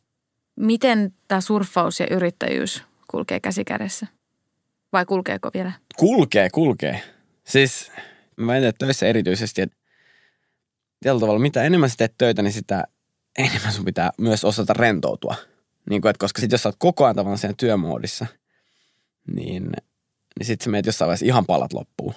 Miten 0.55 1.13
tämä 1.27 1.41
surffaus 1.41 1.99
ja 1.99 2.07
yrittäjyys 2.11 2.83
kulkee 3.11 3.39
käsi 3.39 3.65
kädessä? 3.65 4.07
Vai 4.93 5.05
kulkeeko 5.05 5.49
vielä? 5.53 5.71
Kulkee, 5.97 6.49
kulkee. 6.49 7.01
Siis 7.43 7.91
mä 8.37 8.57
että 8.57 8.85
töissä 8.85 9.07
erityisesti, 9.07 9.61
että 9.61 9.77
tietyllä 10.99 11.19
tavalla 11.19 11.39
mitä 11.39 11.63
enemmän 11.63 11.89
sä 11.89 11.95
teet 11.97 12.13
töitä, 12.17 12.41
niin 12.41 12.53
sitä 12.53 12.83
enemmän 13.37 13.73
sun 13.73 13.85
pitää 13.85 14.11
myös 14.17 14.43
osata 14.43 14.73
rentoutua. 14.73 15.35
Niin 15.89 16.01
kuin, 16.01 16.09
että 16.09 16.19
koska 16.19 16.41
sit 16.41 16.51
jos 16.51 16.63
sä 16.63 16.69
oot 16.69 16.75
koko 16.79 17.03
ajan 17.03 17.15
tavallaan 17.15 17.37
siinä 17.37 17.53
työmoodissa, 17.57 18.25
niin, 19.27 19.71
niin 20.39 20.45
sit 20.45 20.61
sä 20.61 20.69
meet 20.69 20.85
jossain 20.85 21.07
vaiheessa 21.07 21.25
ihan 21.25 21.45
palat 21.45 21.73
loppuun. 21.73 22.13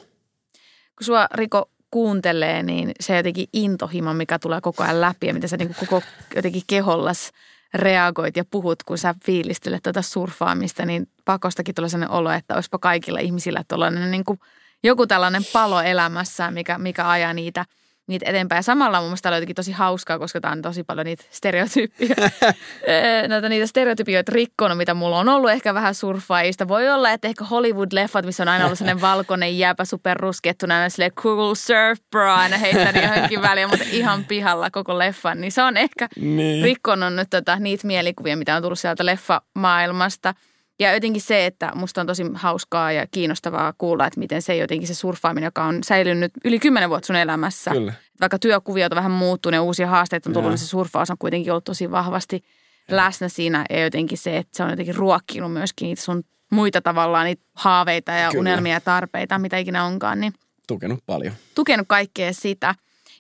Kun 0.98 1.04
sua 1.04 1.26
Riko 1.34 1.70
kuuntelee, 1.90 2.62
niin 2.62 2.92
se 3.00 3.16
jotenkin 3.16 3.46
intohimo, 3.52 4.14
mikä 4.14 4.38
tulee 4.38 4.60
koko 4.60 4.82
ajan 4.82 5.00
läpi 5.00 5.26
ja 5.26 5.34
mitä 5.34 5.48
sä 5.48 5.56
niin 5.56 5.74
koko 5.80 6.02
jotenkin 6.36 6.62
kehollas 6.66 7.32
reagoit 7.74 8.36
ja 8.36 8.44
puhut, 8.50 8.82
kun 8.82 8.98
sä 8.98 9.14
fiilistelet 9.24 9.82
tuota 9.82 10.02
surffaamista, 10.02 10.86
niin 10.86 11.08
pakostakin 11.24 11.74
tulee 11.74 11.88
sellainen 11.88 12.16
olo, 12.16 12.30
että 12.30 12.54
olisipa 12.54 12.78
kaikilla 12.78 13.18
ihmisillä 13.18 13.64
tällainen 13.68 14.10
niin 14.10 14.24
kuin 14.24 14.40
joku 14.82 15.06
tällainen 15.06 15.42
palo 15.52 15.80
elämässään, 15.80 16.54
mikä, 16.54 16.78
mikä 16.78 17.10
ajaa 17.10 17.32
niitä– 17.32 17.64
niitä 18.06 18.26
eteenpäin. 18.28 18.58
Ja 18.58 18.62
samalla 18.62 19.00
mun 19.00 19.08
mielestä 19.08 19.28
oli 19.28 19.36
jotenkin 19.36 19.56
tosi 19.56 19.72
hauskaa, 19.72 20.18
koska 20.18 20.40
tämä 20.40 20.52
on 20.52 20.62
tosi 20.62 20.84
paljon 20.84 21.04
niitä 21.04 21.24
stereotyyppejä, 21.30 22.16
näitä 23.28 23.48
niitä 23.48 23.66
stereotypioita 23.66 24.32
rikkonut, 24.34 24.78
mitä 24.78 24.94
mulla 24.94 25.18
on 25.18 25.28
ollut 25.28 25.50
ehkä 25.50 25.74
vähän 25.74 25.94
surffaajista. 25.94 26.68
Voi 26.68 26.88
olla, 26.88 27.10
että 27.10 27.28
ehkä 27.28 27.44
Hollywood-leffat, 27.44 28.26
missä 28.26 28.42
on 28.42 28.48
aina 28.48 28.64
ollut 28.64 28.78
sellainen 28.78 29.00
valkoinen 29.10 29.58
jääpä 29.58 29.84
superruskettuna, 29.84 30.74
aina 30.74 30.88
silleen 30.88 31.12
cool 31.12 31.54
surf 31.54 31.98
bro, 32.10 32.32
aina 32.32 32.58
heittänyt 32.58 33.02
johonkin 33.02 33.42
väliin, 33.42 33.68
mutta 33.68 33.84
ihan 33.90 34.24
pihalla 34.24 34.70
koko 34.70 34.98
leffan. 34.98 35.40
Niin 35.40 35.52
se 35.52 35.62
on 35.62 35.76
ehkä 35.76 36.08
niin. 36.20 36.64
rikkonut 36.64 37.14
nyt 37.14 37.30
tota, 37.30 37.56
niitä 37.56 37.86
mielikuvia, 37.86 38.36
mitä 38.36 38.56
on 38.56 38.62
tullut 38.62 38.78
sieltä 38.78 39.06
leffamaailmasta– 39.06 40.34
ja 40.78 40.94
jotenkin 40.94 41.22
se, 41.22 41.46
että 41.46 41.72
musta 41.74 42.00
on 42.00 42.06
tosi 42.06 42.22
hauskaa 42.34 42.92
ja 42.92 43.06
kiinnostavaa 43.10 43.74
kuulla, 43.78 44.06
että 44.06 44.20
miten 44.20 44.42
se 44.42 44.56
jotenkin 44.56 44.88
se 44.88 44.94
surffaaminen, 44.94 45.46
joka 45.46 45.64
on 45.64 45.84
säilynyt 45.84 46.32
yli 46.44 46.58
kymmenen 46.58 46.88
vuotta 46.88 47.06
sun 47.06 47.16
elämässä. 47.16 47.70
Kyllä. 47.70 47.92
Vaikka 48.20 48.38
työkuviot 48.38 48.92
on 48.92 48.96
vähän 48.96 49.10
muuttunut 49.10 49.54
ja 49.54 49.62
uusia 49.62 49.86
haasteita 49.86 50.28
on 50.28 50.34
tullut, 50.34 50.50
niin 50.50 50.58
se 50.58 50.66
surffaus 50.66 51.10
on 51.10 51.18
kuitenkin 51.18 51.52
ollut 51.52 51.64
tosi 51.64 51.90
vahvasti 51.90 52.44
ja. 52.88 52.96
läsnä 52.96 53.28
siinä. 53.28 53.64
Ja 53.70 53.80
jotenkin 53.80 54.18
se, 54.18 54.36
että 54.36 54.56
se 54.56 54.62
on 54.62 54.70
jotenkin 54.70 54.94
ruokkinut 54.94 55.52
myöskin 55.52 55.86
niitä 55.86 56.02
sun 56.02 56.24
muita 56.50 56.80
tavallaan 56.80 57.26
niitä 57.26 57.42
haaveita 57.54 58.12
ja 58.12 58.30
Kyllä. 58.30 58.40
unelmia 58.40 58.72
ja 58.72 58.80
tarpeita, 58.80 59.38
mitä 59.38 59.58
ikinä 59.58 59.84
onkaan. 59.84 60.20
Niin 60.20 60.32
tukenut 60.68 60.98
paljon. 61.06 61.34
Tukenut 61.54 61.86
kaikkea 61.88 62.32
sitä. 62.32 62.74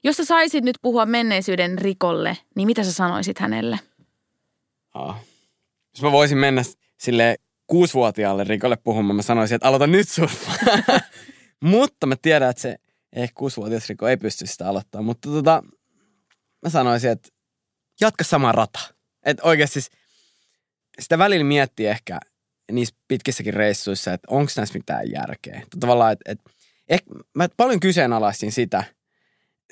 Jos 0.04 0.16
sä 0.16 0.24
saisit 0.24 0.64
nyt 0.64 0.78
puhua 0.82 1.06
menneisyyden 1.06 1.78
rikolle, 1.78 2.36
niin 2.54 2.66
mitä 2.66 2.84
sä 2.84 2.92
sanoisit 2.92 3.38
hänelle? 3.38 3.80
Ah 4.94 5.16
jos 5.96 6.02
mä 6.02 6.12
voisin 6.12 6.38
mennä 6.38 6.62
sille 6.98 7.36
kuusivuotiaalle 7.66 8.44
Rikolle 8.44 8.76
puhumaan, 8.76 9.16
mä 9.16 9.22
sanoisin, 9.22 9.54
että 9.54 9.68
aloita 9.68 9.86
nyt 9.86 10.08
surfaa. 10.08 10.54
mutta 11.60 12.06
mä 12.06 12.16
tiedän, 12.22 12.50
että 12.50 12.62
se 12.62 12.76
ehkä 13.12 13.34
kuusivuotias 13.34 13.88
Riko 13.88 14.08
ei 14.08 14.16
pysty 14.16 14.46
sitä 14.46 14.68
aloittamaan. 14.68 15.04
Mutta 15.04 15.28
tota, 15.30 15.62
mä 16.62 16.70
sanoisin, 16.70 17.10
että 17.10 17.28
jatka 18.00 18.24
sama 18.24 18.52
rata. 18.52 18.80
Että 19.24 19.42
oikeasti 19.42 19.80
siis 19.80 19.90
sitä 20.98 21.18
välillä 21.18 21.44
miettii 21.44 21.86
ehkä 21.86 22.20
niissä 22.72 22.94
pitkissäkin 23.08 23.54
reissuissa, 23.54 24.12
että 24.12 24.26
onko 24.30 24.52
näissä 24.56 24.78
mitään 24.78 25.10
järkeä. 25.10 25.62
Tavallaan, 25.80 26.12
että, 26.12 26.32
että 26.32 26.50
ehkä, 26.88 27.10
mä 27.34 27.48
paljon 27.56 27.80
kyseenalaistin 27.80 28.52
sitä 28.52 28.84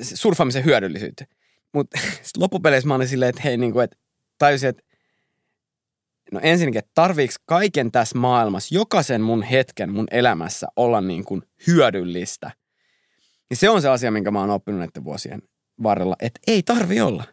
surfaamisen 0.03 0.65
hyödyllisyyttä. 0.65 1.27
Mutta 1.73 2.01
loppupeleissä 2.39 2.89
mä 2.89 2.95
olin 2.95 3.09
silleen, 3.09 3.31
että 3.31 3.43
hei, 3.43 3.57
niin 3.57 3.73
kuin, 3.73 3.85
että 3.85 3.97
tajusin, 4.39 4.69
että 4.69 4.83
no 6.33 6.41
ensinnäkin, 6.43 6.79
että 6.79 6.91
tarviiko 6.95 7.35
kaiken 7.47 7.93
tässä 7.93 8.19
maailmassa, 8.19 8.75
jokaisen 8.75 9.21
mun 9.21 9.43
hetken 9.43 9.93
mun 9.93 10.07
elämässä 10.11 10.67
olla 10.77 11.01
niin 11.01 11.25
kuin 11.25 11.43
hyödyllistä. 11.67 12.51
Ja 13.51 13.57
se 13.57 13.71
on 13.71 13.83
se 13.83 13.89
asia, 13.89 14.11
minkä 14.11 14.31
mä 14.31 14.41
oon 14.41 14.51
oppinut 14.51 14.79
näiden 14.79 15.05
vuosien 15.05 15.43
varrella, 15.83 16.17
että 16.21 16.41
ei 16.47 16.63
tarvi 16.63 17.01
olla. 17.01 17.25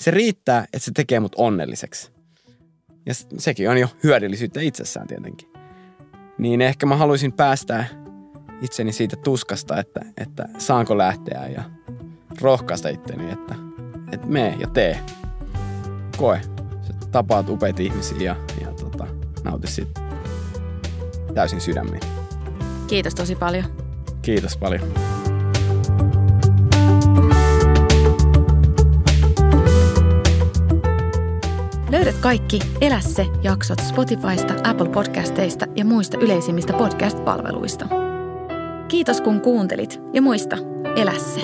Se 0.00 0.10
riittää, 0.10 0.64
että 0.64 0.84
se 0.84 0.90
tekee 0.94 1.20
mut 1.20 1.32
onnelliseksi. 1.36 2.12
Ja 3.06 3.14
sekin 3.38 3.70
on 3.70 3.78
jo 3.78 3.88
hyödyllisyyttä 4.04 4.60
itsessään 4.60 5.06
tietenkin. 5.06 5.48
Niin 6.38 6.60
ehkä 6.60 6.86
mä 6.86 6.96
haluaisin 6.96 7.32
päästää 7.32 7.86
itseni 8.62 8.92
siitä 8.92 9.16
tuskasta, 9.16 9.80
että, 9.80 10.00
että 10.16 10.48
saanko 10.58 10.98
lähteä 10.98 11.46
ja 11.46 11.62
rohkaista 12.40 12.88
itteni, 12.88 13.32
että, 13.32 13.54
että 14.12 14.26
mee 14.26 14.56
ja 14.60 14.66
tee. 14.66 15.00
Koe. 16.16 16.53
Tapaat 17.14 17.48
upeita 17.48 17.82
ihmisiä 17.82 18.20
ja, 18.20 18.36
ja 18.60 18.72
tota, 18.72 19.06
nauti 19.44 19.66
siitä 19.66 20.00
täysin 21.34 21.60
sydämiin. 21.60 22.00
Kiitos 22.86 23.14
tosi 23.14 23.36
paljon. 23.36 23.64
Kiitos 24.22 24.56
paljon. 24.56 24.82
Löydät 31.90 32.16
kaikki 32.20 32.58
Elä 32.80 33.00
se 33.00 33.26
jaksot 33.42 33.78
Spotifysta, 33.88 34.54
Apple 34.64 34.88
Podcasteista 34.88 35.66
ja 35.76 35.84
muista 35.84 36.18
yleisimmistä 36.18 36.72
podcast-palveluista. 36.72 37.88
Kiitos 38.88 39.20
kun 39.20 39.40
kuuntelit 39.40 40.00
ja 40.12 40.22
muista, 40.22 40.56
elä 40.96 41.12
se. 41.18 41.40